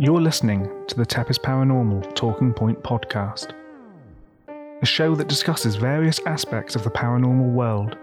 You're 0.00 0.20
listening 0.20 0.70
to 0.86 0.94
the 0.94 1.04
Tepes 1.04 1.40
Paranormal 1.40 2.14
Talking 2.14 2.54
Point 2.54 2.80
podcast, 2.84 3.52
a 4.80 4.86
show 4.86 5.16
that 5.16 5.26
discusses 5.26 5.74
various 5.74 6.20
aspects 6.24 6.76
of 6.76 6.84
the 6.84 6.90
paranormal 6.90 7.52
world, 7.52 7.96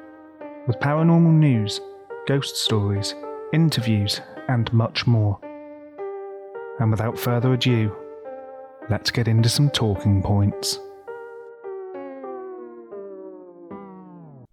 with 0.67 0.75
paranormal 0.79 1.31
news, 1.31 1.79
ghost 2.27 2.57
stories, 2.57 3.15
interviews, 3.53 4.19
and 4.49 4.71
much 4.73 5.07
more. 5.07 5.39
And 6.81 6.91
without 6.91 7.17
further 7.17 7.53
ado, 7.53 7.95
let's 8.89 9.09
get 9.09 9.29
into 9.29 9.47
some 9.47 9.69
talking 9.69 10.21
points. 10.21 10.81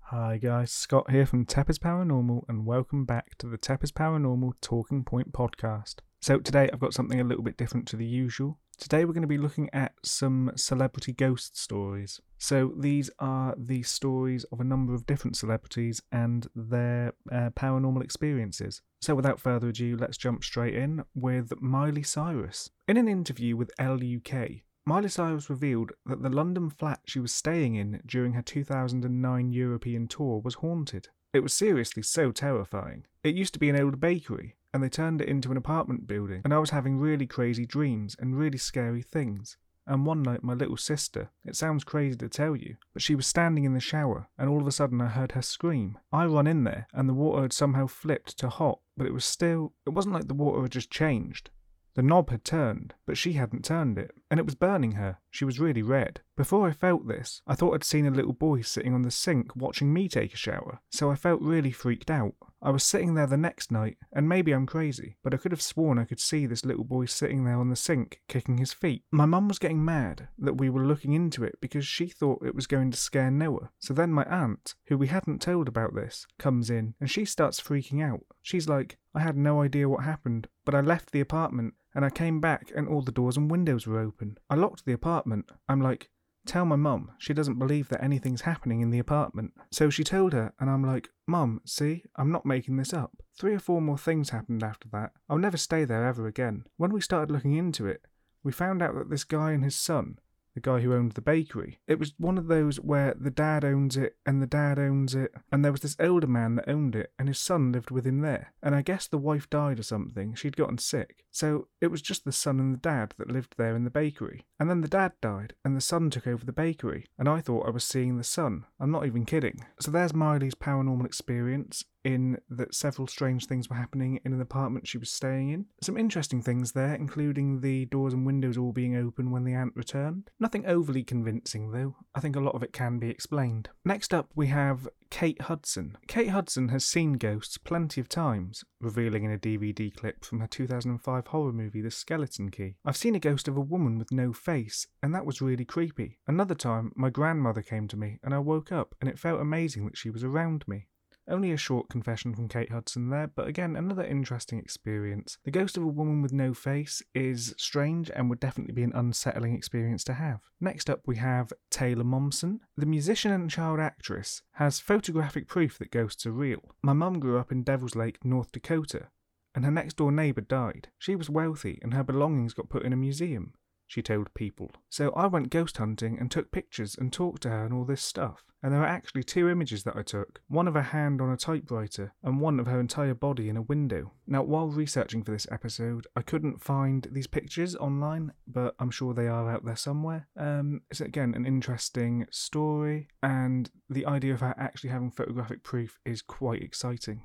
Hi 0.02 0.38
guys, 0.40 0.70
Scott 0.70 1.10
here 1.10 1.26
from 1.26 1.44
Tepes 1.44 1.80
Paranormal, 1.80 2.44
and 2.48 2.64
welcome 2.64 3.04
back 3.04 3.36
to 3.38 3.48
the 3.48 3.58
Tepes 3.58 3.90
Paranormal 3.90 4.52
Talking 4.60 5.02
Point 5.02 5.32
podcast. 5.32 5.96
So, 6.22 6.38
today 6.38 6.70
I've 6.72 6.78
got 6.78 6.94
something 6.94 7.20
a 7.20 7.24
little 7.24 7.42
bit 7.42 7.56
different 7.56 7.88
to 7.88 7.96
the 7.96 8.06
usual. 8.06 8.60
Today 8.78 9.04
we're 9.04 9.12
going 9.12 9.22
to 9.22 9.26
be 9.26 9.38
looking 9.38 9.68
at 9.72 9.94
some 10.04 10.52
celebrity 10.54 11.12
ghost 11.12 11.58
stories. 11.58 12.20
So, 12.38 12.72
these 12.78 13.10
are 13.18 13.56
the 13.58 13.82
stories 13.82 14.44
of 14.52 14.60
a 14.60 14.64
number 14.64 14.94
of 14.94 15.04
different 15.04 15.36
celebrities 15.36 16.00
and 16.12 16.46
their 16.54 17.14
uh, 17.32 17.50
paranormal 17.56 18.04
experiences. 18.04 18.82
So, 19.00 19.16
without 19.16 19.40
further 19.40 19.70
ado, 19.70 19.96
let's 19.96 20.16
jump 20.16 20.44
straight 20.44 20.76
in 20.76 21.02
with 21.12 21.60
Miley 21.60 22.04
Cyrus. 22.04 22.70
In 22.86 22.96
an 22.96 23.08
interview 23.08 23.56
with 23.56 23.72
LUK, 23.80 24.62
Miley 24.86 25.08
Cyrus 25.08 25.50
revealed 25.50 25.90
that 26.06 26.22
the 26.22 26.30
London 26.30 26.70
flat 26.70 27.00
she 27.04 27.18
was 27.18 27.34
staying 27.34 27.74
in 27.74 28.00
during 28.06 28.34
her 28.34 28.42
2009 28.42 29.50
European 29.50 30.06
tour 30.06 30.40
was 30.40 30.54
haunted. 30.54 31.08
It 31.34 31.42
was 31.42 31.52
seriously 31.52 32.04
so 32.04 32.30
terrifying. 32.30 33.06
It 33.24 33.34
used 33.34 33.54
to 33.54 33.58
be 33.58 33.70
an 33.70 33.80
old 33.80 33.98
bakery, 33.98 34.54
and 34.72 34.82
they 34.82 34.88
turned 34.88 35.20
it 35.20 35.28
into 35.28 35.50
an 35.50 35.56
apartment 35.56 36.06
building, 36.06 36.42
and 36.44 36.54
I 36.54 36.58
was 36.58 36.70
having 36.70 36.98
really 36.98 37.26
crazy 37.26 37.66
dreams 37.66 38.16
and 38.18 38.38
really 38.38 38.58
scary 38.58 39.02
things. 39.02 39.56
And 39.86 40.06
one 40.06 40.22
night, 40.22 40.44
my 40.44 40.54
little 40.54 40.76
sister, 40.76 41.30
it 41.44 41.56
sounds 41.56 41.82
crazy 41.82 42.16
to 42.16 42.28
tell 42.28 42.54
you, 42.54 42.76
but 42.92 43.02
she 43.02 43.16
was 43.16 43.26
standing 43.26 43.64
in 43.64 43.74
the 43.74 43.80
shower, 43.80 44.28
and 44.38 44.48
all 44.48 44.60
of 44.60 44.66
a 44.66 44.72
sudden 44.72 45.00
I 45.00 45.08
heard 45.08 45.32
her 45.32 45.42
scream. 45.42 45.98
I 46.12 46.26
run 46.26 46.46
in 46.46 46.64
there, 46.64 46.86
and 46.92 47.08
the 47.08 47.14
water 47.14 47.42
had 47.42 47.52
somehow 47.52 47.88
flipped 47.88 48.38
to 48.38 48.48
hot, 48.48 48.78
but 48.96 49.06
it 49.06 49.12
was 49.12 49.24
still, 49.24 49.72
it 49.84 49.90
wasn't 49.90 50.14
like 50.14 50.28
the 50.28 50.34
water 50.34 50.62
had 50.62 50.70
just 50.70 50.90
changed. 50.90 51.50
The 51.94 52.02
knob 52.02 52.30
had 52.30 52.44
turned, 52.44 52.94
but 53.06 53.18
she 53.18 53.34
hadn't 53.34 53.64
turned 53.64 53.98
it, 53.98 54.12
and 54.30 54.40
it 54.40 54.46
was 54.46 54.54
burning 54.54 54.92
her. 54.92 55.18
She 55.30 55.44
was 55.44 55.60
really 55.60 55.82
red. 55.82 56.20
Before 56.36 56.66
I 56.66 56.72
felt 56.72 57.06
this, 57.06 57.42
I 57.46 57.54
thought 57.54 57.74
I'd 57.74 57.84
seen 57.84 58.06
a 58.06 58.10
little 58.10 58.32
boy 58.32 58.62
sitting 58.62 58.94
on 58.94 59.02
the 59.02 59.10
sink 59.10 59.54
watching 59.56 59.92
me 59.92 60.08
take 60.08 60.32
a 60.32 60.38
shower, 60.38 60.80
so 60.90 61.10
I 61.10 61.16
felt 61.16 61.42
really 61.42 61.72
freaked 61.72 62.10
out. 62.10 62.34
I 62.62 62.70
was 62.70 62.84
sitting 62.84 63.14
there 63.14 63.26
the 63.26 63.36
next 63.36 63.72
night, 63.72 63.96
and 64.12 64.28
maybe 64.28 64.52
I'm 64.52 64.66
crazy, 64.66 65.16
but 65.24 65.34
I 65.34 65.36
could 65.36 65.50
have 65.50 65.60
sworn 65.60 65.98
I 65.98 66.04
could 66.04 66.20
see 66.20 66.46
this 66.46 66.64
little 66.64 66.84
boy 66.84 67.06
sitting 67.06 67.44
there 67.44 67.58
on 67.58 67.70
the 67.70 67.76
sink, 67.76 68.20
kicking 68.28 68.58
his 68.58 68.72
feet. 68.72 69.02
My 69.10 69.26
mum 69.26 69.48
was 69.48 69.58
getting 69.58 69.84
mad 69.84 70.28
that 70.38 70.58
we 70.58 70.70
were 70.70 70.86
looking 70.86 71.12
into 71.12 71.42
it 71.42 71.58
because 71.60 71.86
she 71.86 72.06
thought 72.06 72.46
it 72.46 72.54
was 72.54 72.68
going 72.68 72.92
to 72.92 72.96
scare 72.96 73.32
Noah. 73.32 73.70
So 73.80 73.92
then 73.92 74.12
my 74.12 74.24
aunt, 74.24 74.74
who 74.86 74.96
we 74.96 75.08
hadn't 75.08 75.42
told 75.42 75.66
about 75.66 75.94
this, 75.94 76.26
comes 76.38 76.70
in, 76.70 76.94
and 77.00 77.10
she 77.10 77.24
starts 77.24 77.60
freaking 77.60 78.00
out. 78.00 78.20
She's 78.42 78.68
like, 78.68 78.98
I 79.14 79.20
had 79.20 79.36
no 79.36 79.60
idea 79.62 79.88
what 79.88 80.04
happened, 80.04 80.46
but 80.64 80.74
I 80.74 80.80
left 80.80 81.10
the 81.10 81.20
apartment 81.20 81.74
and 81.94 82.04
I 82.04 82.10
came 82.10 82.40
back 82.40 82.72
and 82.74 82.88
all 82.88 83.02
the 83.02 83.12
doors 83.12 83.36
and 83.36 83.50
windows 83.50 83.86
were 83.86 83.98
open. 83.98 84.38
I 84.48 84.54
locked 84.54 84.84
the 84.84 84.92
apartment. 84.92 85.50
I'm 85.68 85.80
like, 85.80 86.08
tell 86.46 86.64
my 86.64 86.76
mum. 86.76 87.12
She 87.18 87.34
doesn't 87.34 87.58
believe 87.58 87.88
that 87.88 88.02
anything's 88.02 88.42
happening 88.42 88.80
in 88.80 88.90
the 88.90 88.98
apartment. 88.98 89.52
So 89.70 89.90
she 89.90 90.04
told 90.04 90.32
her, 90.32 90.52
and 90.58 90.68
I'm 90.68 90.84
like, 90.84 91.10
Mum, 91.26 91.60
see, 91.64 92.04
I'm 92.16 92.32
not 92.32 92.44
making 92.46 92.76
this 92.76 92.92
up. 92.92 93.12
Three 93.38 93.54
or 93.54 93.58
four 93.58 93.80
more 93.80 93.98
things 93.98 94.30
happened 94.30 94.62
after 94.62 94.88
that. 94.92 95.12
I'll 95.28 95.38
never 95.38 95.56
stay 95.56 95.84
there 95.84 96.06
ever 96.06 96.26
again. 96.26 96.64
When 96.76 96.92
we 96.92 97.00
started 97.00 97.32
looking 97.32 97.54
into 97.54 97.86
it, 97.86 98.02
we 98.42 98.52
found 98.52 98.82
out 98.82 98.94
that 98.96 99.08
this 99.08 99.24
guy 99.24 99.52
and 99.52 99.64
his 99.64 99.76
son 99.76 100.18
the 100.54 100.60
guy 100.60 100.80
who 100.80 100.94
owned 100.94 101.12
the 101.12 101.20
bakery. 101.20 101.80
It 101.86 101.98
was 101.98 102.14
one 102.18 102.38
of 102.38 102.46
those 102.46 102.78
where 102.78 103.14
the 103.18 103.30
dad 103.30 103.64
owns 103.64 103.96
it 103.96 104.16
and 104.26 104.42
the 104.42 104.46
dad 104.46 104.78
owns 104.78 105.14
it, 105.14 105.32
and 105.50 105.64
there 105.64 105.72
was 105.72 105.80
this 105.80 105.96
older 105.98 106.26
man 106.26 106.56
that 106.56 106.68
owned 106.68 106.94
it, 106.94 107.12
and 107.18 107.28
his 107.28 107.38
son 107.38 107.72
lived 107.72 107.90
with 107.90 108.06
him 108.06 108.20
there. 108.20 108.52
And 108.62 108.74
I 108.74 108.82
guess 108.82 109.06
the 109.06 109.18
wife 109.18 109.48
died 109.50 109.78
or 109.78 109.82
something, 109.84 110.34
she'd 110.34 110.56
gotten 110.56 110.78
sick. 110.78 111.24
So 111.30 111.68
it 111.80 111.90
was 111.90 112.02
just 112.02 112.24
the 112.24 112.32
son 112.32 112.60
and 112.60 112.74
the 112.74 112.78
dad 112.78 113.14
that 113.18 113.30
lived 113.30 113.54
there 113.56 113.74
in 113.74 113.84
the 113.84 113.90
bakery. 113.90 114.46
And 114.58 114.68
then 114.68 114.80
the 114.80 114.88
dad 114.88 115.12
died, 115.20 115.54
and 115.64 115.76
the 115.76 115.80
son 115.80 116.10
took 116.10 116.26
over 116.26 116.44
the 116.44 116.52
bakery, 116.52 117.06
and 117.18 117.28
I 117.28 117.40
thought 117.40 117.66
I 117.66 117.70
was 117.70 117.84
seeing 117.84 118.16
the 118.16 118.24
son. 118.24 118.64
I'm 118.78 118.90
not 118.90 119.06
even 119.06 119.24
kidding. 119.24 119.64
So 119.80 119.90
there's 119.90 120.14
Miley's 120.14 120.54
paranormal 120.54 121.06
experience, 121.06 121.84
in 122.04 122.38
that 122.50 122.74
several 122.74 123.06
strange 123.06 123.46
things 123.46 123.68
were 123.68 123.76
happening 123.76 124.20
in 124.24 124.32
an 124.32 124.40
apartment 124.40 124.88
she 124.88 124.98
was 124.98 125.10
staying 125.10 125.50
in. 125.50 125.66
Some 125.82 125.96
interesting 125.96 126.42
things 126.42 126.72
there, 126.72 126.94
including 126.94 127.60
the 127.60 127.86
doors 127.86 128.12
and 128.12 128.26
windows 128.26 128.58
all 128.58 128.72
being 128.72 128.96
open 128.96 129.30
when 129.30 129.44
the 129.44 129.54
aunt 129.54 129.72
returned. 129.76 130.30
Nothing 130.40 130.66
overly 130.66 131.02
convincing, 131.02 131.70
though. 131.70 131.96
I 132.14 132.20
think 132.20 132.36
a 132.36 132.40
lot 132.40 132.54
of 132.54 132.62
it 132.62 132.72
can 132.72 132.98
be 132.98 133.08
explained. 133.08 133.68
Next 133.84 134.12
up, 134.12 134.30
we 134.34 134.48
have 134.48 134.88
Kate 135.10 135.42
Hudson. 135.42 135.98
Kate 136.06 136.30
Hudson 136.30 136.68
has 136.68 136.84
seen 136.84 137.14
ghosts 137.14 137.58
plenty 137.58 138.00
of 138.00 138.08
times, 138.08 138.64
revealing 138.80 139.24
in 139.24 139.30
a 139.30 139.38
DVD 139.38 139.94
clip 139.94 140.24
from 140.24 140.40
her 140.40 140.46
2005 140.46 141.26
horror 141.26 141.52
movie 141.52 141.82
The 141.82 141.90
Skeleton 141.90 142.50
Key. 142.50 142.76
I've 142.84 142.96
seen 142.96 143.14
a 143.14 143.20
ghost 143.20 143.46
of 143.46 143.56
a 143.56 143.60
woman 143.60 143.98
with 143.98 144.10
no 144.10 144.32
face, 144.32 144.86
and 145.02 145.14
that 145.14 145.26
was 145.26 145.42
really 145.42 145.66
creepy. 145.66 146.18
Another 146.26 146.54
time, 146.54 146.92
my 146.96 147.10
grandmother 147.10 147.62
came 147.62 147.88
to 147.88 147.96
me, 147.96 148.18
and 148.22 148.34
I 148.34 148.38
woke 148.38 148.72
up, 148.72 148.94
and 149.00 149.10
it 149.10 149.18
felt 149.18 149.40
amazing 149.40 149.84
that 149.84 149.98
she 149.98 150.10
was 150.10 150.24
around 150.24 150.64
me. 150.66 150.86
Only 151.28 151.52
a 151.52 151.56
short 151.56 151.88
confession 151.88 152.34
from 152.34 152.48
Kate 152.48 152.72
Hudson 152.72 153.10
there, 153.10 153.28
but 153.28 153.46
again, 153.46 153.76
another 153.76 154.04
interesting 154.04 154.58
experience. 154.58 155.38
The 155.44 155.50
ghost 155.50 155.76
of 155.76 155.84
a 155.84 155.88
woman 155.88 156.20
with 156.20 156.32
no 156.32 156.52
face 156.52 157.02
is 157.14 157.54
strange 157.56 158.10
and 158.10 158.28
would 158.28 158.40
definitely 158.40 158.74
be 158.74 158.82
an 158.82 158.92
unsettling 158.94 159.54
experience 159.54 160.02
to 160.04 160.14
have. 160.14 160.40
Next 160.60 160.90
up, 160.90 161.00
we 161.06 161.16
have 161.16 161.52
Taylor 161.70 162.04
Momsen. 162.04 162.60
The 162.76 162.86
musician 162.86 163.30
and 163.30 163.50
child 163.50 163.78
actress 163.78 164.42
has 164.52 164.80
photographic 164.80 165.46
proof 165.46 165.78
that 165.78 165.92
ghosts 165.92 166.26
are 166.26 166.32
real. 166.32 166.74
My 166.82 166.92
mum 166.92 167.20
grew 167.20 167.38
up 167.38 167.52
in 167.52 167.62
Devil's 167.62 167.94
Lake, 167.94 168.24
North 168.24 168.50
Dakota, 168.50 169.08
and 169.54 169.64
her 169.64 169.70
next 169.70 169.98
door 169.98 170.10
neighbour 170.10 170.40
died. 170.40 170.88
She 170.98 171.14
was 171.14 171.30
wealthy, 171.30 171.78
and 171.82 171.94
her 171.94 172.04
belongings 172.04 172.54
got 172.54 172.68
put 172.68 172.82
in 172.82 172.92
a 172.92 172.96
museum 172.96 173.54
she 173.92 174.00
told 174.00 174.32
people. 174.32 174.70
So 174.88 175.10
I 175.10 175.26
went 175.26 175.50
ghost 175.50 175.76
hunting 175.76 176.18
and 176.18 176.30
took 176.30 176.50
pictures 176.50 176.96
and 176.98 177.12
talked 177.12 177.42
to 177.42 177.50
her 177.50 177.66
and 177.66 177.74
all 177.74 177.84
this 177.84 178.02
stuff. 178.02 178.42
And 178.62 178.72
there 178.72 178.82
are 178.82 178.86
actually 178.86 179.24
two 179.24 179.48
images 179.48 179.82
that 179.84 179.96
I 179.96 180.02
took 180.02 180.40
one 180.48 180.68
of 180.68 180.74
her 180.74 180.82
hand 180.82 181.20
on 181.20 181.30
a 181.30 181.36
typewriter 181.36 182.14
and 182.22 182.40
one 182.40 182.60
of 182.60 182.66
her 182.66 182.78
entire 182.78 183.14
body 183.14 183.48
in 183.48 183.56
a 183.56 183.62
window. 183.62 184.12
Now, 184.26 184.42
while 184.42 184.68
researching 184.68 185.24
for 185.24 185.32
this 185.32 185.48
episode, 185.50 186.06
I 186.14 186.22
couldn't 186.22 186.62
find 186.62 187.08
these 187.10 187.26
pictures 187.26 187.74
online, 187.74 188.32
but 188.46 188.74
I'm 188.78 188.90
sure 188.90 189.14
they 189.14 189.26
are 189.26 189.50
out 189.50 189.64
there 189.64 189.76
somewhere. 189.76 190.28
Um, 190.36 190.82
it's 190.90 191.00
again 191.00 191.34
an 191.34 191.44
interesting 191.44 192.26
story, 192.30 193.08
and 193.22 193.70
the 193.90 194.06
idea 194.06 194.34
of 194.34 194.40
her 194.40 194.54
actually 194.56 194.90
having 194.90 195.10
photographic 195.10 195.62
proof 195.64 195.98
is 196.04 196.22
quite 196.22 196.62
exciting. 196.62 197.24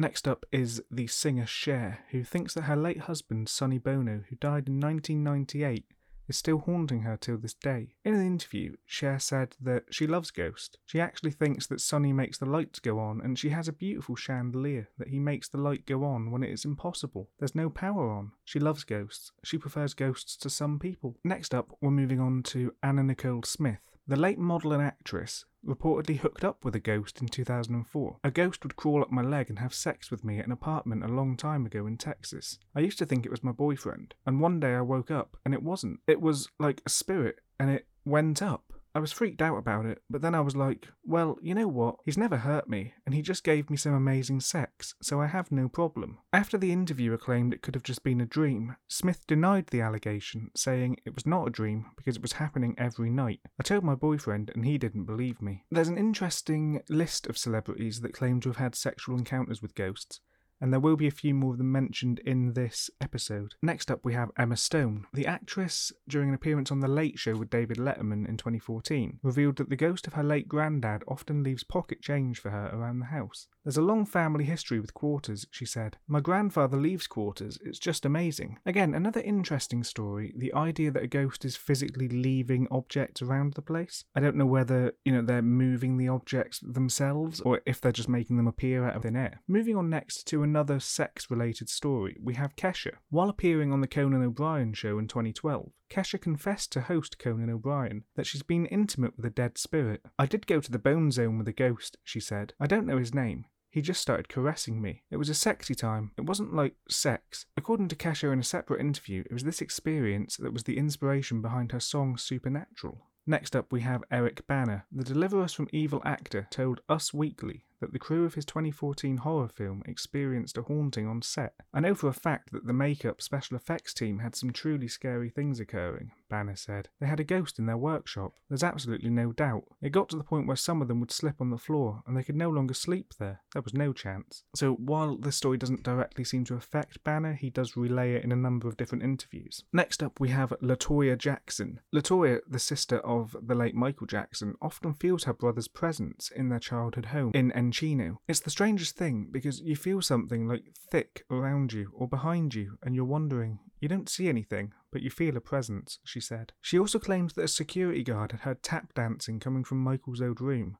Next 0.00 0.28
up 0.28 0.46
is 0.52 0.80
the 0.92 1.08
singer 1.08 1.46
Cher, 1.46 2.04
who 2.12 2.22
thinks 2.22 2.54
that 2.54 2.62
her 2.62 2.76
late 2.76 3.00
husband, 3.00 3.48
Sonny 3.48 3.78
Bono, 3.78 4.22
who 4.28 4.36
died 4.36 4.68
in 4.68 4.78
1998, 4.78 5.84
is 6.28 6.36
still 6.36 6.58
haunting 6.58 7.02
her 7.02 7.16
till 7.16 7.38
this 7.38 7.54
day. 7.54 7.94
In 8.04 8.14
an 8.14 8.26
interview, 8.26 8.76
Cher 8.86 9.18
said 9.18 9.56
that 9.60 9.84
she 9.90 10.06
loves 10.06 10.30
Ghost. 10.30 10.78
She 10.86 11.00
actually 11.00 11.30
thinks 11.30 11.66
that 11.66 11.80
Sonny 11.80 12.12
makes 12.12 12.38
the 12.38 12.46
lights 12.46 12.78
go 12.78 12.98
on, 12.98 13.20
and 13.20 13.38
she 13.38 13.50
has 13.50 13.68
a 13.68 13.72
beautiful 13.72 14.16
chandelier 14.16 14.88
that 14.98 15.08
he 15.08 15.18
makes 15.18 15.48
the 15.48 15.58
light 15.58 15.86
go 15.86 16.04
on 16.04 16.30
when 16.30 16.42
it 16.42 16.50
is 16.50 16.64
impossible. 16.64 17.30
There's 17.38 17.54
no 17.54 17.70
power 17.70 18.10
on. 18.10 18.32
She 18.44 18.58
loves 18.58 18.84
ghosts. 18.84 19.32
She 19.42 19.58
prefers 19.58 19.94
ghosts 19.94 20.36
to 20.36 20.50
some 20.50 20.78
people. 20.78 21.16
Next 21.24 21.54
up, 21.54 21.76
we're 21.80 21.90
moving 21.90 22.20
on 22.20 22.42
to 22.44 22.74
Anna 22.82 23.02
Nicole 23.02 23.42
Smith. 23.42 23.80
The 24.08 24.16
late 24.16 24.38
model 24.38 24.72
and 24.72 24.82
actress 24.82 25.44
reportedly 25.62 26.16
hooked 26.16 26.42
up 26.42 26.64
with 26.64 26.74
a 26.74 26.80
ghost 26.80 27.20
in 27.20 27.28
2004. 27.28 28.16
A 28.24 28.30
ghost 28.30 28.62
would 28.62 28.74
crawl 28.74 29.02
up 29.02 29.12
my 29.12 29.20
leg 29.20 29.50
and 29.50 29.58
have 29.58 29.74
sex 29.74 30.10
with 30.10 30.24
me 30.24 30.38
at 30.38 30.46
an 30.46 30.52
apartment 30.52 31.04
a 31.04 31.08
long 31.08 31.36
time 31.36 31.66
ago 31.66 31.86
in 31.86 31.98
Texas. 31.98 32.58
I 32.74 32.80
used 32.80 32.98
to 33.00 33.04
think 33.04 33.26
it 33.26 33.30
was 33.30 33.44
my 33.44 33.52
boyfriend, 33.52 34.14
and 34.24 34.40
one 34.40 34.60
day 34.60 34.74
I 34.74 34.80
woke 34.80 35.10
up 35.10 35.36
and 35.44 35.52
it 35.52 35.62
wasn't. 35.62 36.00
It 36.06 36.22
was 36.22 36.48
like 36.58 36.80
a 36.86 36.90
spirit 36.90 37.40
and 37.60 37.68
it 37.68 37.86
went 38.06 38.40
up. 38.40 38.67
I 38.94 39.00
was 39.00 39.12
freaked 39.12 39.42
out 39.42 39.58
about 39.58 39.86
it, 39.86 40.02
but 40.08 40.22
then 40.22 40.34
I 40.34 40.40
was 40.40 40.56
like, 40.56 40.88
well, 41.04 41.38
you 41.42 41.54
know 41.54 41.68
what? 41.68 41.96
He's 42.04 42.18
never 42.18 42.38
hurt 42.38 42.68
me, 42.68 42.94
and 43.04 43.14
he 43.14 43.22
just 43.22 43.44
gave 43.44 43.70
me 43.70 43.76
some 43.76 43.94
amazing 43.94 44.40
sex, 44.40 44.94
so 45.02 45.20
I 45.20 45.26
have 45.26 45.52
no 45.52 45.68
problem. 45.68 46.18
After 46.32 46.58
the 46.58 46.72
interviewer 46.72 47.18
claimed 47.18 47.52
it 47.52 47.62
could 47.62 47.74
have 47.74 47.84
just 47.84 48.02
been 48.02 48.20
a 48.20 48.26
dream, 48.26 48.76
Smith 48.88 49.26
denied 49.26 49.68
the 49.68 49.80
allegation, 49.80 50.50
saying 50.56 50.96
it 51.04 51.14
was 51.14 51.26
not 51.26 51.46
a 51.48 51.50
dream 51.50 51.86
because 51.96 52.16
it 52.16 52.22
was 52.22 52.32
happening 52.34 52.74
every 52.78 53.10
night. 53.10 53.40
I 53.58 53.62
told 53.62 53.84
my 53.84 53.94
boyfriend, 53.94 54.50
and 54.54 54.64
he 54.64 54.78
didn't 54.78 55.04
believe 55.04 55.42
me. 55.42 55.64
There's 55.70 55.88
an 55.88 55.98
interesting 55.98 56.82
list 56.88 57.26
of 57.26 57.38
celebrities 57.38 58.00
that 58.00 58.14
claim 58.14 58.40
to 58.40 58.48
have 58.48 58.56
had 58.56 58.74
sexual 58.74 59.16
encounters 59.16 59.62
with 59.62 59.74
ghosts 59.74 60.20
and 60.60 60.72
there 60.72 60.80
will 60.80 60.96
be 60.96 61.06
a 61.06 61.12
few 61.12 61.34
more 61.34 61.52
of 61.52 61.58
them 61.58 61.72
mentioned 61.72 62.18
in 62.20 62.54
this 62.54 62.90
episode. 63.00 63.54
Next 63.62 63.90
up, 63.90 64.04
we 64.04 64.14
have 64.14 64.30
Emma 64.36 64.56
Stone. 64.56 65.06
The 65.12 65.26
actress, 65.26 65.92
during 66.08 66.28
an 66.28 66.34
appearance 66.34 66.70
on 66.70 66.80
The 66.80 66.88
Late 66.88 67.18
Show 67.18 67.36
with 67.36 67.50
David 67.50 67.76
Letterman 67.76 68.28
in 68.28 68.36
2014, 68.36 69.20
revealed 69.22 69.56
that 69.56 69.70
the 69.70 69.76
ghost 69.76 70.06
of 70.06 70.14
her 70.14 70.24
late 70.24 70.48
granddad 70.48 71.02
often 71.06 71.42
leaves 71.42 71.64
pocket 71.64 72.02
change 72.02 72.38
for 72.40 72.50
her 72.50 72.70
around 72.72 72.98
the 72.98 73.06
house. 73.06 73.48
There's 73.68 73.76
a 73.76 73.82
long 73.82 74.06
family 74.06 74.44
history 74.44 74.80
with 74.80 74.94
quarters, 74.94 75.46
she 75.50 75.66
said. 75.66 75.98
My 76.06 76.20
grandfather 76.20 76.78
leaves 76.78 77.06
quarters. 77.06 77.58
It's 77.62 77.78
just 77.78 78.06
amazing. 78.06 78.58
Again, 78.64 78.94
another 78.94 79.20
interesting 79.20 79.84
story 79.84 80.32
the 80.34 80.54
idea 80.54 80.90
that 80.90 81.02
a 81.02 81.06
ghost 81.06 81.44
is 81.44 81.54
physically 81.54 82.08
leaving 82.08 82.66
objects 82.70 83.20
around 83.20 83.52
the 83.52 83.60
place. 83.60 84.06
I 84.14 84.20
don't 84.20 84.36
know 84.36 84.46
whether, 84.46 84.94
you 85.04 85.12
know, 85.12 85.20
they're 85.20 85.42
moving 85.42 85.98
the 85.98 86.08
objects 86.08 86.60
themselves 86.60 87.42
or 87.42 87.60
if 87.66 87.78
they're 87.78 87.92
just 87.92 88.08
making 88.08 88.38
them 88.38 88.48
appear 88.48 88.86
out 88.86 88.96
of 88.96 89.02
thin 89.02 89.16
air. 89.16 89.42
Moving 89.46 89.76
on 89.76 89.90
next 89.90 90.26
to 90.28 90.42
another 90.42 90.80
sex 90.80 91.30
related 91.30 91.68
story, 91.68 92.16
we 92.22 92.36
have 92.36 92.56
Kesha. 92.56 92.92
While 93.10 93.28
appearing 93.28 93.70
on 93.70 93.82
the 93.82 93.86
Conan 93.86 94.22
O'Brien 94.22 94.72
show 94.72 94.98
in 94.98 95.08
2012, 95.08 95.72
Kesha 95.90 96.18
confessed 96.18 96.72
to 96.72 96.80
host 96.80 97.18
Conan 97.18 97.50
O'Brien 97.50 98.04
that 98.16 98.26
she's 98.26 98.42
been 98.42 98.64
intimate 98.64 99.14
with 99.18 99.26
a 99.26 99.30
dead 99.30 99.58
spirit. 99.58 100.06
I 100.18 100.24
did 100.24 100.46
go 100.46 100.58
to 100.58 100.72
the 100.72 100.78
bone 100.78 101.10
zone 101.10 101.36
with 101.36 101.48
a 101.48 101.52
ghost, 101.52 101.98
she 102.02 102.18
said. 102.18 102.54
I 102.58 102.66
don't 102.66 102.86
know 102.86 102.96
his 102.96 103.12
name. 103.12 103.44
He 103.70 103.82
just 103.82 104.00
started 104.00 104.28
caressing 104.28 104.80
me. 104.80 105.02
It 105.10 105.16
was 105.18 105.28
a 105.28 105.34
sexy 105.34 105.74
time. 105.74 106.12
It 106.16 106.24
wasn't 106.24 106.54
like 106.54 106.74
sex. 106.88 107.46
According 107.56 107.88
to 107.88 107.96
Kesha 107.96 108.32
in 108.32 108.40
a 108.40 108.44
separate 108.44 108.80
interview, 108.80 109.24
it 109.26 109.32
was 109.32 109.44
this 109.44 109.60
experience 109.60 110.36
that 110.38 110.52
was 110.52 110.64
the 110.64 110.78
inspiration 110.78 111.42
behind 111.42 111.72
her 111.72 111.80
song 111.80 112.16
Supernatural. 112.16 113.02
Next 113.26 113.54
up, 113.54 113.70
we 113.70 113.82
have 113.82 114.04
Eric 114.10 114.46
Bana. 114.46 114.86
The 114.90 115.04
Deliver 115.04 115.42
Us 115.42 115.52
from 115.52 115.68
Evil 115.70 116.00
actor 116.02 116.48
told 116.50 116.80
Us 116.88 117.12
Weekly 117.12 117.66
that 117.78 117.92
the 117.92 117.98
crew 117.98 118.24
of 118.24 118.32
his 118.32 118.46
2014 118.46 119.18
horror 119.18 119.48
film 119.48 119.82
experienced 119.84 120.56
a 120.56 120.62
haunting 120.62 121.06
on 121.06 121.20
set. 121.20 121.52
I 121.74 121.80
know 121.80 121.94
for 121.94 122.08
a 122.08 122.14
fact 122.14 122.52
that 122.52 122.66
the 122.66 122.72
makeup 122.72 123.20
special 123.20 123.54
effects 123.56 123.92
team 123.92 124.20
had 124.20 124.34
some 124.34 124.50
truly 124.50 124.88
scary 124.88 125.28
things 125.28 125.60
occurring, 125.60 126.12
Bana 126.28 126.56
said. 126.56 126.88
They 127.00 127.06
had 127.06 127.20
a 127.20 127.24
ghost 127.24 127.58
in 127.58 127.66
their 127.66 127.76
workshop. 127.76 128.34
There's 128.48 128.62
absolutely 128.62 129.10
no 129.10 129.32
doubt. 129.32 129.64
It 129.80 129.90
got 129.90 130.08
to 130.10 130.16
the 130.16 130.24
point 130.24 130.46
where 130.46 130.56
some 130.56 130.82
of 130.82 130.88
them 130.88 131.00
would 131.00 131.10
slip 131.10 131.40
on 131.40 131.50
the 131.50 131.58
floor 131.58 132.02
and 132.06 132.16
they 132.16 132.22
could 132.22 132.36
no 132.36 132.50
longer 132.50 132.74
sleep 132.74 133.14
there. 133.18 133.40
There 133.52 133.62
was 133.62 133.74
no 133.74 133.92
chance. 133.92 134.44
So 134.54 134.74
while 134.74 135.16
this 135.16 135.36
story 135.36 135.58
doesn't 135.58 135.82
directly 135.82 136.24
seem 136.24 136.44
to 136.44 136.54
affect 136.54 137.02
Bana, 137.04 137.34
he 137.34 137.50
does 137.50 137.76
relay 137.76 138.14
it 138.14 138.24
in 138.24 138.32
a 138.32 138.36
number 138.36 138.68
of 138.68 138.76
different 138.76 139.04
interviews. 139.04 139.64
Next 139.72 140.02
up, 140.02 140.20
we 140.20 140.30
have 140.30 140.52
Latoya 140.62 141.16
Jackson. 141.16 141.80
Latoya, 141.94 142.40
the 142.48 142.58
sister 142.58 142.98
of 142.98 143.36
the 143.42 143.54
late 143.54 143.74
Michael 143.74 144.06
Jackson, 144.06 144.54
often 144.60 144.94
feels 144.94 145.24
her 145.24 145.32
brother's 145.32 145.68
presence 145.68 146.30
in 146.34 146.48
their 146.48 146.58
childhood 146.58 147.06
home 147.06 147.32
in 147.34 147.50
Encino. 147.52 148.18
It's 148.28 148.40
the 148.40 148.50
strangest 148.50 148.96
thing 148.96 149.28
because 149.30 149.60
you 149.60 149.76
feel 149.76 150.02
something 150.02 150.46
like 150.46 150.74
thick 150.90 151.24
around 151.30 151.72
you 151.72 151.92
or 151.94 152.08
behind 152.08 152.54
you 152.54 152.78
and 152.82 152.94
you're 152.94 153.04
wondering, 153.04 153.58
you 153.80 153.88
don't 153.88 154.08
see 154.08 154.28
anything, 154.28 154.72
but 154.90 155.02
you 155.02 155.10
feel 155.10 155.36
a 155.36 155.40
presence, 155.40 155.98
she 156.04 156.20
said. 156.20 156.52
She 156.60 156.78
also 156.78 156.98
claims 156.98 157.34
that 157.34 157.44
a 157.44 157.48
security 157.48 158.02
guard 158.02 158.32
had 158.32 158.40
heard 158.40 158.62
tap 158.62 158.94
dancing 158.94 159.40
coming 159.40 159.64
from 159.64 159.82
Michael's 159.82 160.20
old 160.20 160.40
room. 160.40 160.76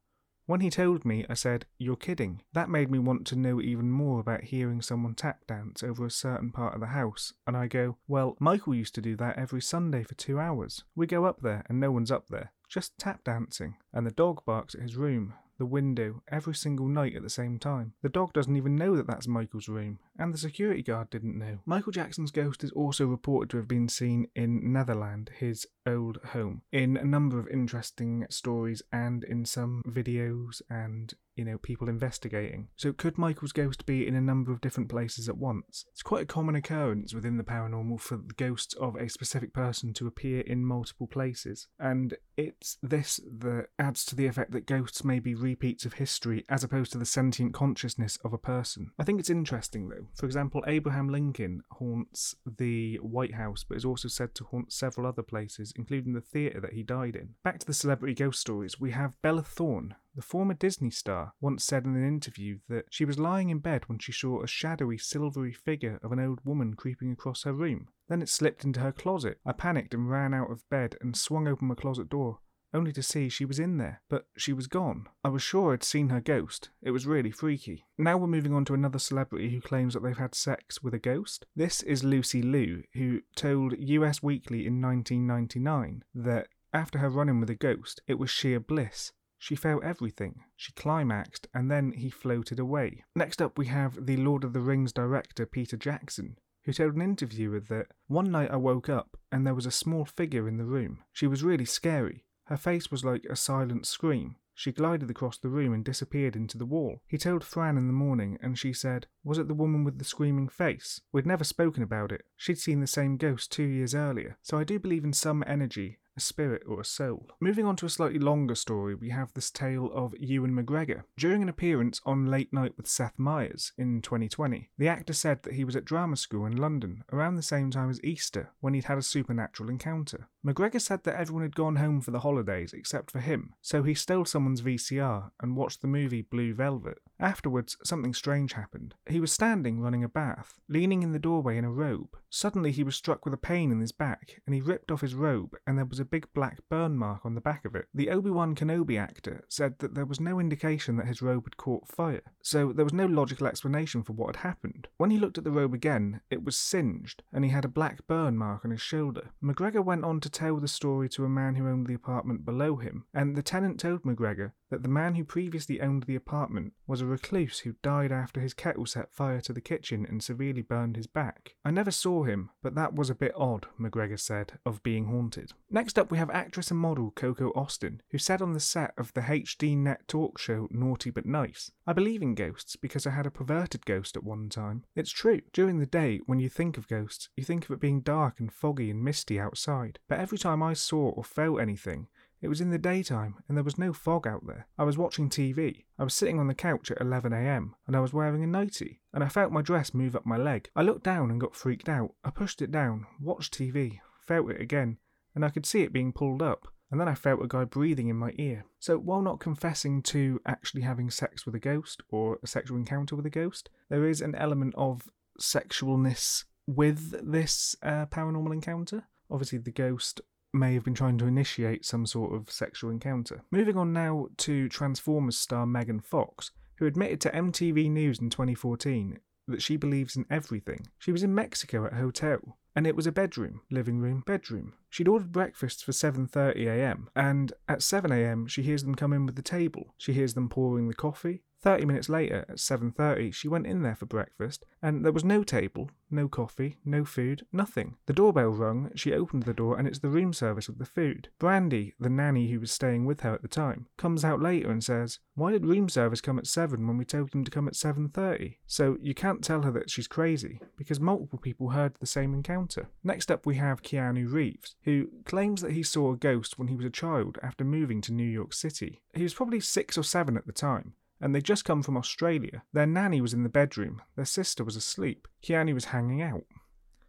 When 0.48 0.60
he 0.60 0.70
told 0.70 1.04
me, 1.04 1.26
I 1.28 1.34
said, 1.34 1.66
You're 1.76 1.96
kidding. 1.96 2.40
That 2.54 2.70
made 2.70 2.90
me 2.90 2.98
want 2.98 3.26
to 3.26 3.36
know 3.36 3.60
even 3.60 3.90
more 3.90 4.18
about 4.18 4.44
hearing 4.44 4.80
someone 4.80 5.14
tap 5.14 5.46
dance 5.46 5.82
over 5.82 6.06
a 6.06 6.10
certain 6.10 6.52
part 6.52 6.72
of 6.72 6.80
the 6.80 6.86
house. 6.86 7.34
And 7.46 7.54
I 7.54 7.66
go, 7.66 7.98
Well, 8.08 8.34
Michael 8.40 8.74
used 8.74 8.94
to 8.94 9.02
do 9.02 9.14
that 9.16 9.36
every 9.36 9.60
Sunday 9.60 10.04
for 10.04 10.14
two 10.14 10.40
hours. 10.40 10.84
We 10.96 11.06
go 11.06 11.26
up 11.26 11.42
there 11.42 11.66
and 11.68 11.78
no 11.78 11.90
one's 11.90 12.10
up 12.10 12.28
there, 12.28 12.52
just 12.66 12.96
tap 12.96 13.24
dancing. 13.24 13.76
And 13.92 14.06
the 14.06 14.10
dog 14.10 14.42
barks 14.46 14.74
at 14.74 14.80
his 14.80 14.96
room, 14.96 15.34
the 15.58 15.66
window, 15.66 16.22
every 16.28 16.54
single 16.54 16.86
night 16.86 17.16
at 17.16 17.22
the 17.22 17.30
same 17.30 17.58
time. 17.58 17.92
The 18.02 18.08
dog 18.08 18.32
doesn't 18.32 18.56
even 18.56 18.76
know 18.76 18.96
that 18.96 19.06
that's 19.06 19.28
Michael's 19.28 19.68
room, 19.68 19.98
and 20.18 20.32
the 20.32 20.38
security 20.38 20.82
guard 20.82 21.10
didn't 21.10 21.38
know. 21.38 21.58
Michael 21.66 21.92
Jackson's 21.92 22.30
ghost 22.30 22.64
is 22.64 22.70
also 22.72 23.06
reported 23.06 23.50
to 23.50 23.56
have 23.58 23.68
been 23.68 23.88
seen 23.88 24.28
in 24.34 24.72
Neverland, 24.72 25.30
his 25.38 25.66
old 25.86 26.18
home, 26.32 26.62
in 26.72 26.96
a 26.96 27.04
number 27.04 27.38
of 27.38 27.48
interesting 27.48 28.26
stories 28.30 28.82
and 28.92 29.24
in 29.24 29.44
some 29.44 29.82
videos 29.86 30.62
and 30.70 31.14
you 31.38 31.44
know, 31.44 31.58
people 31.58 31.88
investigating. 31.88 32.68
So, 32.76 32.92
could 32.92 33.16
Michael's 33.16 33.52
ghost 33.52 33.86
be 33.86 34.06
in 34.06 34.14
a 34.14 34.20
number 34.20 34.52
of 34.52 34.60
different 34.60 34.88
places 34.88 35.28
at 35.28 35.38
once? 35.38 35.86
It's 35.92 36.02
quite 36.02 36.24
a 36.24 36.26
common 36.26 36.54
occurrence 36.54 37.14
within 37.14 37.36
the 37.36 37.44
paranormal 37.44 38.00
for 38.00 38.16
the 38.16 38.34
ghosts 38.36 38.74
of 38.74 38.96
a 38.96 39.08
specific 39.08 39.52
person 39.52 39.94
to 39.94 40.06
appear 40.06 40.40
in 40.40 40.64
multiple 40.64 41.06
places, 41.06 41.68
and 41.78 42.14
it's 42.36 42.78
this 42.82 43.20
that 43.38 43.66
adds 43.78 44.04
to 44.06 44.16
the 44.16 44.26
effect 44.26 44.52
that 44.52 44.66
ghosts 44.66 45.04
may 45.04 45.18
be 45.18 45.34
repeats 45.34 45.84
of 45.84 45.94
history 45.94 46.44
as 46.48 46.64
opposed 46.64 46.92
to 46.92 46.98
the 46.98 47.06
sentient 47.06 47.54
consciousness 47.54 48.18
of 48.24 48.32
a 48.32 48.38
person. 48.38 48.90
I 48.98 49.04
think 49.04 49.20
it's 49.20 49.30
interesting 49.30 49.88
though. 49.88 50.06
For 50.14 50.26
example, 50.26 50.64
Abraham 50.66 51.08
Lincoln 51.08 51.62
haunts 51.72 52.34
the 52.46 52.96
White 52.96 53.34
House, 53.34 53.64
but 53.64 53.76
is 53.76 53.84
also 53.84 54.08
said 54.08 54.34
to 54.36 54.44
haunt 54.44 54.72
several 54.72 55.06
other 55.06 55.22
places, 55.22 55.72
including 55.76 56.12
the 56.12 56.20
theatre 56.20 56.60
that 56.60 56.72
he 56.72 56.82
died 56.82 57.16
in. 57.16 57.34
Back 57.44 57.58
to 57.60 57.66
the 57.66 57.74
celebrity 57.74 58.14
ghost 58.14 58.40
stories, 58.40 58.80
we 58.80 58.90
have 58.92 59.20
Bella 59.22 59.42
Thorne, 59.42 59.94
the 60.18 60.22
former 60.22 60.52
Disney 60.52 60.90
star 60.90 61.32
once 61.40 61.62
said 61.62 61.84
in 61.84 61.94
an 61.94 62.04
interview 62.04 62.58
that 62.68 62.86
she 62.90 63.04
was 63.04 63.20
lying 63.20 63.50
in 63.50 63.60
bed 63.60 63.84
when 63.86 64.00
she 64.00 64.10
saw 64.10 64.42
a 64.42 64.48
shadowy, 64.48 64.98
silvery 64.98 65.52
figure 65.52 66.00
of 66.02 66.10
an 66.10 66.18
old 66.18 66.40
woman 66.44 66.74
creeping 66.74 67.12
across 67.12 67.44
her 67.44 67.52
room. 67.52 67.86
Then 68.08 68.20
it 68.20 68.28
slipped 68.28 68.64
into 68.64 68.80
her 68.80 68.90
closet. 68.90 69.38
I 69.46 69.52
panicked 69.52 69.94
and 69.94 70.10
ran 70.10 70.34
out 70.34 70.50
of 70.50 70.68
bed 70.70 70.96
and 71.00 71.16
swung 71.16 71.46
open 71.46 71.68
my 71.68 71.76
closet 71.76 72.08
door, 72.08 72.40
only 72.74 72.92
to 72.94 73.02
see 73.02 73.28
she 73.28 73.44
was 73.44 73.60
in 73.60 73.76
there, 73.76 74.02
but 74.10 74.26
she 74.36 74.52
was 74.52 74.66
gone. 74.66 75.06
I 75.22 75.28
was 75.28 75.40
sure 75.40 75.72
I'd 75.72 75.84
seen 75.84 76.08
her 76.08 76.20
ghost. 76.20 76.70
It 76.82 76.90
was 76.90 77.06
really 77.06 77.30
freaky. 77.30 77.84
Now 77.96 78.16
we're 78.16 78.26
moving 78.26 78.54
on 78.54 78.64
to 78.64 78.74
another 78.74 78.98
celebrity 78.98 79.50
who 79.50 79.60
claims 79.60 79.94
that 79.94 80.02
they've 80.02 80.18
had 80.18 80.34
sex 80.34 80.82
with 80.82 80.94
a 80.94 80.98
ghost. 80.98 81.46
This 81.54 81.80
is 81.84 82.02
Lucy 82.02 82.42
Liu, 82.42 82.82
who 82.94 83.20
told 83.36 83.78
US 83.78 84.20
Weekly 84.20 84.66
in 84.66 84.82
1999 84.82 86.02
that 86.12 86.48
after 86.72 86.98
her 86.98 87.08
run 87.08 87.28
in 87.28 87.38
with 87.38 87.50
a 87.50 87.54
ghost, 87.54 88.02
it 88.08 88.18
was 88.18 88.30
sheer 88.30 88.58
bliss. 88.58 89.12
She 89.38 89.54
felt 89.54 89.84
everything. 89.84 90.42
She 90.56 90.72
climaxed, 90.72 91.46
and 91.54 91.70
then 91.70 91.92
he 91.92 92.10
floated 92.10 92.58
away. 92.58 93.04
Next 93.14 93.40
up, 93.40 93.56
we 93.56 93.66
have 93.66 94.06
the 94.06 94.16
Lord 94.16 94.42
of 94.42 94.52
the 94.52 94.60
Rings 94.60 94.92
director 94.92 95.46
Peter 95.46 95.76
Jackson, 95.76 96.38
who 96.64 96.72
told 96.72 96.96
an 96.96 97.02
interviewer 97.02 97.60
that 97.60 97.92
one 98.08 98.30
night 98.30 98.50
I 98.50 98.56
woke 98.56 98.88
up 98.88 99.16
and 99.30 99.46
there 99.46 99.54
was 99.54 99.66
a 99.66 99.70
small 99.70 100.04
figure 100.04 100.48
in 100.48 100.56
the 100.56 100.64
room. 100.64 101.02
She 101.12 101.26
was 101.26 101.44
really 101.44 101.64
scary. 101.64 102.24
Her 102.46 102.56
face 102.56 102.90
was 102.90 103.04
like 103.04 103.24
a 103.30 103.36
silent 103.36 103.86
scream. 103.86 104.36
She 104.54 104.72
glided 104.72 105.08
across 105.08 105.38
the 105.38 105.50
room 105.50 105.72
and 105.72 105.84
disappeared 105.84 106.34
into 106.34 106.58
the 106.58 106.66
wall. 106.66 107.00
He 107.06 107.16
told 107.16 107.44
Fran 107.44 107.78
in 107.78 107.86
the 107.86 107.92
morning, 107.92 108.38
and 108.42 108.58
she 108.58 108.72
said, 108.72 109.06
Was 109.22 109.38
it 109.38 109.46
the 109.46 109.54
woman 109.54 109.84
with 109.84 109.98
the 109.98 110.04
screaming 110.04 110.48
face? 110.48 111.00
We'd 111.12 111.26
never 111.26 111.44
spoken 111.44 111.84
about 111.84 112.10
it. 112.10 112.24
She'd 112.36 112.58
seen 112.58 112.80
the 112.80 112.88
same 112.88 113.18
ghost 113.18 113.52
two 113.52 113.62
years 113.62 113.94
earlier. 113.94 114.36
So 114.42 114.58
I 114.58 114.64
do 114.64 114.80
believe 114.80 115.04
in 115.04 115.12
some 115.12 115.44
energy 115.46 115.98
a 116.18 116.20
spirit 116.20 116.64
or 116.66 116.80
a 116.80 116.84
soul. 116.84 117.30
Moving 117.40 117.64
on 117.64 117.76
to 117.76 117.86
a 117.86 117.88
slightly 117.88 118.18
longer 118.18 118.56
story, 118.56 118.96
we 118.96 119.10
have 119.10 119.32
this 119.32 119.52
tale 119.52 119.88
of 119.94 120.16
Ewan 120.18 120.52
McGregor. 120.52 121.04
During 121.16 121.42
an 121.42 121.48
appearance 121.48 122.00
on 122.04 122.26
Late 122.26 122.52
Night 122.52 122.74
with 122.76 122.88
Seth 122.88 123.16
Meyers 123.18 123.72
in 123.78 124.02
2020, 124.02 124.68
the 124.76 124.88
actor 124.88 125.12
said 125.12 125.44
that 125.44 125.54
he 125.54 125.64
was 125.64 125.76
at 125.76 125.84
drama 125.84 126.16
school 126.16 126.44
in 126.44 126.56
London 126.56 127.04
around 127.12 127.36
the 127.36 127.42
same 127.42 127.70
time 127.70 127.88
as 127.88 128.02
Easter 128.02 128.50
when 128.58 128.74
he'd 128.74 128.84
had 128.84 128.98
a 128.98 129.02
supernatural 129.02 129.70
encounter. 129.70 130.28
McGregor 130.44 130.80
said 130.80 131.04
that 131.04 131.18
everyone 131.18 131.42
had 131.42 131.54
gone 131.54 131.76
home 131.76 132.00
for 132.00 132.10
the 132.10 132.20
holidays 132.20 132.72
except 132.72 133.12
for 133.12 133.20
him, 133.20 133.54
so 133.62 133.84
he 133.84 133.94
stole 133.94 134.24
someone's 134.24 134.62
VCR 134.62 135.30
and 135.40 135.56
watched 135.56 135.82
the 135.82 135.88
movie 135.88 136.22
Blue 136.22 136.52
Velvet. 136.52 136.98
Afterwards, 137.20 137.76
something 137.82 138.14
strange 138.14 138.52
happened. 138.52 138.94
He 139.08 139.20
was 139.20 139.32
standing 139.32 139.80
running 139.80 140.04
a 140.04 140.08
bath, 140.08 140.60
leaning 140.68 141.02
in 141.02 141.12
the 141.12 141.18
doorway 141.18 141.58
in 141.58 141.64
a 141.64 141.70
robe. 141.70 142.16
Suddenly, 142.30 142.72
he 142.72 142.84
was 142.84 142.94
struck 142.94 143.24
with 143.24 143.34
a 143.34 143.38
pain 143.38 143.72
in 143.72 143.80
his 143.80 143.92
back, 143.92 144.40
and 144.46 144.54
he 144.54 144.60
ripped 144.60 144.90
off 144.90 145.00
his 145.00 145.14
robe, 145.14 145.56
and 145.66 145.76
there 145.76 145.84
was 145.84 145.98
a 145.98 146.04
big 146.04 146.26
black 146.34 146.58
burn 146.68 146.96
mark 146.96 147.24
on 147.24 147.34
the 147.34 147.40
back 147.40 147.64
of 147.64 147.74
it. 147.74 147.86
The 147.92 148.10
Obi 148.10 148.30
Wan 148.30 148.54
Kenobi 148.54 148.98
actor 148.98 149.44
said 149.48 149.78
that 149.78 149.94
there 149.94 150.04
was 150.04 150.20
no 150.20 150.38
indication 150.38 150.96
that 150.96 151.06
his 151.06 151.22
robe 151.22 151.46
had 151.46 151.56
caught 151.56 151.88
fire, 151.88 152.22
so 152.42 152.72
there 152.72 152.84
was 152.84 152.92
no 152.92 153.06
logical 153.06 153.46
explanation 153.46 154.02
for 154.02 154.12
what 154.12 154.36
had 154.36 154.42
happened. 154.48 154.88
When 154.98 155.10
he 155.10 155.18
looked 155.18 155.38
at 155.38 155.44
the 155.44 155.50
robe 155.50 155.74
again, 155.74 156.20
it 156.30 156.44
was 156.44 156.56
singed, 156.56 157.22
and 157.32 157.44
he 157.44 157.50
had 157.50 157.64
a 157.64 157.68
black 157.68 158.06
burn 158.06 158.36
mark 158.36 158.64
on 158.64 158.70
his 158.70 158.82
shoulder. 158.82 159.30
McGregor 159.42 159.84
went 159.84 160.04
on 160.04 160.20
to 160.20 160.30
tell 160.30 160.56
the 160.58 160.68
story 160.68 161.08
to 161.10 161.24
a 161.24 161.28
man 161.28 161.54
who 161.56 161.66
owned 161.66 161.86
the 161.86 161.94
apartment 161.94 162.44
below 162.44 162.76
him, 162.76 163.06
and 163.12 163.34
the 163.34 163.42
tenant 163.42 163.80
told 163.80 164.02
McGregor 164.02 164.52
that 164.70 164.82
the 164.82 164.88
man 164.88 165.14
who 165.14 165.24
previously 165.24 165.80
owned 165.80 166.02
the 166.02 166.14
apartment 166.14 166.74
was 166.86 167.00
a 167.00 167.06
recluse 167.08 167.60
who 167.60 167.74
died 167.82 168.12
after 168.12 168.40
his 168.40 168.54
kettle 168.54 168.86
set 168.86 169.12
fire 169.12 169.40
to 169.42 169.52
the 169.52 169.60
kitchen 169.60 170.06
and 170.08 170.22
severely 170.22 170.62
burned 170.62 170.96
his 170.96 171.06
back. 171.06 171.54
I 171.64 171.70
never 171.70 171.90
saw 171.90 172.24
him, 172.24 172.50
but 172.62 172.74
that 172.74 172.94
was 172.94 173.10
a 173.10 173.14
bit 173.14 173.32
odd, 173.36 173.66
McGregor 173.80 174.18
said, 174.18 174.58
of 174.64 174.82
being 174.82 175.06
haunted. 175.06 175.52
Next 175.70 175.98
up, 175.98 176.10
we 176.10 176.18
have 176.18 176.30
actress 176.30 176.70
and 176.70 176.80
model 176.80 177.10
Coco 177.10 177.50
Austin, 177.50 178.02
who 178.10 178.18
said 178.18 178.42
on 178.42 178.52
the 178.52 178.60
set 178.60 178.92
of 178.96 179.12
the 179.14 179.22
HD 179.22 179.76
Net 179.76 180.06
talk 180.06 180.38
show 180.38 180.68
Naughty 180.70 181.10
But 181.10 181.26
Nice, 181.26 181.70
I 181.86 181.92
believe 181.92 182.22
in 182.22 182.34
ghosts 182.34 182.76
because 182.76 183.06
I 183.06 183.10
had 183.10 183.26
a 183.26 183.30
perverted 183.30 183.86
ghost 183.86 184.16
at 184.16 184.24
one 184.24 184.48
time. 184.48 184.84
It's 184.94 185.10
true. 185.10 185.40
During 185.52 185.78
the 185.78 185.86
day, 185.86 186.20
when 186.26 186.38
you 186.38 186.48
think 186.48 186.76
of 186.76 186.88
ghosts, 186.88 187.28
you 187.36 187.44
think 187.44 187.64
of 187.64 187.70
it 187.70 187.80
being 187.80 188.00
dark 188.00 188.40
and 188.40 188.52
foggy 188.52 188.90
and 188.90 189.02
misty 189.02 189.40
outside. 189.40 189.98
But 190.08 190.20
every 190.20 190.38
time 190.38 190.62
I 190.62 190.74
saw 190.74 191.10
or 191.10 191.24
felt 191.24 191.60
anything, 191.60 192.08
it 192.40 192.48
was 192.48 192.60
in 192.60 192.70
the 192.70 192.78
daytime 192.78 193.36
and 193.48 193.56
there 193.56 193.64
was 193.64 193.78
no 193.78 193.92
fog 193.92 194.26
out 194.26 194.46
there. 194.46 194.66
I 194.78 194.84
was 194.84 194.98
watching 194.98 195.28
TV. 195.28 195.84
I 195.98 196.04
was 196.04 196.14
sitting 196.14 196.38
on 196.38 196.46
the 196.46 196.54
couch 196.54 196.90
at 196.90 196.98
11am 196.98 197.72
and 197.86 197.96
I 197.96 198.00
was 198.00 198.12
wearing 198.12 198.44
a 198.44 198.46
nightie 198.46 199.00
and 199.12 199.24
I 199.24 199.28
felt 199.28 199.52
my 199.52 199.62
dress 199.62 199.92
move 199.94 200.14
up 200.14 200.26
my 200.26 200.36
leg. 200.36 200.70
I 200.76 200.82
looked 200.82 201.04
down 201.04 201.30
and 201.30 201.40
got 201.40 201.56
freaked 201.56 201.88
out. 201.88 202.14
I 202.24 202.30
pushed 202.30 202.62
it 202.62 202.70
down, 202.70 203.06
watched 203.20 203.58
TV, 203.58 204.00
felt 204.20 204.50
it 204.50 204.60
again, 204.60 204.98
and 205.34 205.44
I 205.44 205.50
could 205.50 205.66
see 205.66 205.82
it 205.82 205.92
being 205.92 206.12
pulled 206.12 206.42
up. 206.42 206.68
and 206.90 206.98
then 206.98 207.08
I 207.08 207.14
felt 207.14 207.42
a 207.42 207.48
guy 207.48 207.64
breathing 207.64 208.08
in 208.08 208.16
my 208.16 208.32
ear. 208.38 208.64
So, 208.78 208.96
while 208.98 209.20
not 209.20 209.40
confessing 209.40 210.02
to 210.04 210.40
actually 210.46 210.82
having 210.82 211.10
sex 211.10 211.44
with 211.44 211.54
a 211.54 211.60
ghost 211.60 212.02
or 212.10 212.38
a 212.42 212.46
sexual 212.46 212.78
encounter 212.78 213.14
with 213.14 213.26
a 213.26 213.30
ghost, 213.30 213.68
there 213.90 214.08
is 214.08 214.20
an 214.22 214.34
element 214.34 214.74
of 214.76 215.02
sexualness 215.40 216.44
with 216.66 217.14
this 217.30 217.76
uh, 217.82 218.06
paranormal 218.06 218.52
encounter. 218.52 219.04
Obviously, 219.30 219.58
the 219.58 219.70
ghost 219.70 220.20
may 220.52 220.74
have 220.74 220.84
been 220.84 220.94
trying 220.94 221.18
to 221.18 221.26
initiate 221.26 221.84
some 221.84 222.06
sort 222.06 222.34
of 222.34 222.50
sexual 222.50 222.90
encounter. 222.90 223.42
Moving 223.50 223.76
on 223.76 223.92
now 223.92 224.28
to 224.38 224.68
Transformers 224.68 225.38
star 225.38 225.66
Megan 225.66 226.00
Fox, 226.00 226.50
who 226.78 226.86
admitted 226.86 227.20
to 227.22 227.30
MTV 227.30 227.90
News 227.90 228.18
in 228.20 228.30
2014 228.30 229.18
that 229.48 229.62
she 229.62 229.76
believes 229.76 230.16
in 230.16 230.26
everything. 230.30 230.86
She 230.98 231.12
was 231.12 231.22
in 231.22 231.34
Mexico 231.34 231.86
at 231.86 231.94
a 231.94 231.96
hotel, 231.96 232.58
and 232.76 232.86
it 232.86 232.94
was 232.94 233.06
a 233.06 233.12
bedroom, 233.12 233.62
living 233.70 233.98
room, 233.98 234.22
bedroom. 234.26 234.74
She'd 234.90 235.08
ordered 235.08 235.32
breakfast 235.32 235.84
for 235.84 235.92
7:30 235.92 236.66
a.m. 236.66 237.08
and 237.16 237.52
at 237.68 237.82
7 237.82 238.12
a.m. 238.12 238.46
she 238.46 238.62
hears 238.62 238.84
them 238.84 238.94
come 238.94 239.12
in 239.12 239.26
with 239.26 239.36
the 239.36 239.42
table. 239.42 239.94
She 239.98 240.12
hears 240.12 240.34
them 240.34 240.48
pouring 240.48 240.88
the 240.88 240.94
coffee. 240.94 241.42
30 241.60 241.86
minutes 241.86 242.08
later 242.08 242.44
at 242.48 242.58
7:30 242.58 243.32
she 243.32 243.48
went 243.48 243.66
in 243.66 243.82
there 243.82 243.96
for 243.96 244.06
breakfast 244.06 244.64
and 244.80 245.04
there 245.04 245.12
was 245.12 245.24
no 245.24 245.42
table, 245.42 245.90
no 246.10 246.28
coffee, 246.28 246.78
no 246.84 247.04
food, 247.04 247.44
nothing. 247.52 247.96
The 248.06 248.12
doorbell 248.12 248.50
rung, 248.50 248.90
she 248.94 249.12
opened 249.12 249.42
the 249.42 249.52
door 249.52 249.76
and 249.76 249.88
it's 249.88 249.98
the 249.98 250.08
room 250.08 250.32
service 250.32 250.68
with 250.68 250.78
the 250.78 250.86
food. 250.86 251.30
Brandy, 251.38 251.94
the 251.98 252.08
nanny 252.08 252.50
who 252.50 252.60
was 252.60 252.70
staying 252.70 253.06
with 253.06 253.20
her 253.20 253.34
at 253.34 253.42
the 253.42 253.48
time, 253.48 253.86
comes 253.96 254.24
out 254.24 254.40
later 254.40 254.70
and 254.70 254.84
says, 254.84 255.18
"Why 255.34 255.50
did 255.50 255.66
room 255.66 255.88
service 255.88 256.20
come 256.20 256.38
at 256.38 256.46
7 256.46 256.86
when 256.86 256.96
we 256.96 257.04
told 257.04 257.32
them 257.32 257.44
to 257.44 257.50
come 257.50 257.66
at 257.66 257.74
7:30?" 257.74 258.58
So 258.66 258.96
you 259.00 259.14
can't 259.14 259.42
tell 259.42 259.62
her 259.62 259.72
that 259.72 259.90
she's 259.90 260.06
crazy 260.06 260.60
because 260.76 261.00
multiple 261.00 261.40
people 261.40 261.70
heard 261.70 261.94
the 261.94 262.06
same 262.06 262.34
encounter. 262.34 262.88
Next 263.02 263.32
up 263.32 263.46
we 263.46 263.56
have 263.56 263.82
Keanu 263.82 264.32
Reeves, 264.32 264.76
who 264.84 265.08
claims 265.24 265.60
that 265.62 265.72
he 265.72 265.82
saw 265.82 266.12
a 266.12 266.16
ghost 266.16 266.58
when 266.58 266.68
he 266.68 266.76
was 266.76 266.86
a 266.86 266.90
child 266.90 267.38
after 267.42 267.64
moving 267.64 268.00
to 268.02 268.12
New 268.12 268.22
York 268.22 268.52
City. 268.52 269.02
He 269.12 269.24
was 269.24 269.34
probably 269.34 269.60
6 269.60 269.98
or 269.98 270.04
7 270.04 270.36
at 270.36 270.46
the 270.46 270.52
time 270.52 270.94
and 271.20 271.34
they'd 271.34 271.44
just 271.44 271.64
come 271.64 271.82
from 271.82 271.96
Australia. 271.96 272.62
Their 272.72 272.86
nanny 272.86 273.20
was 273.20 273.34
in 273.34 273.42
the 273.42 273.48
bedroom, 273.48 274.02
their 274.16 274.24
sister 274.24 274.64
was 274.64 274.76
asleep, 274.76 275.28
Keanu 275.42 275.74
was 275.74 275.86
hanging 275.86 276.22
out. 276.22 276.44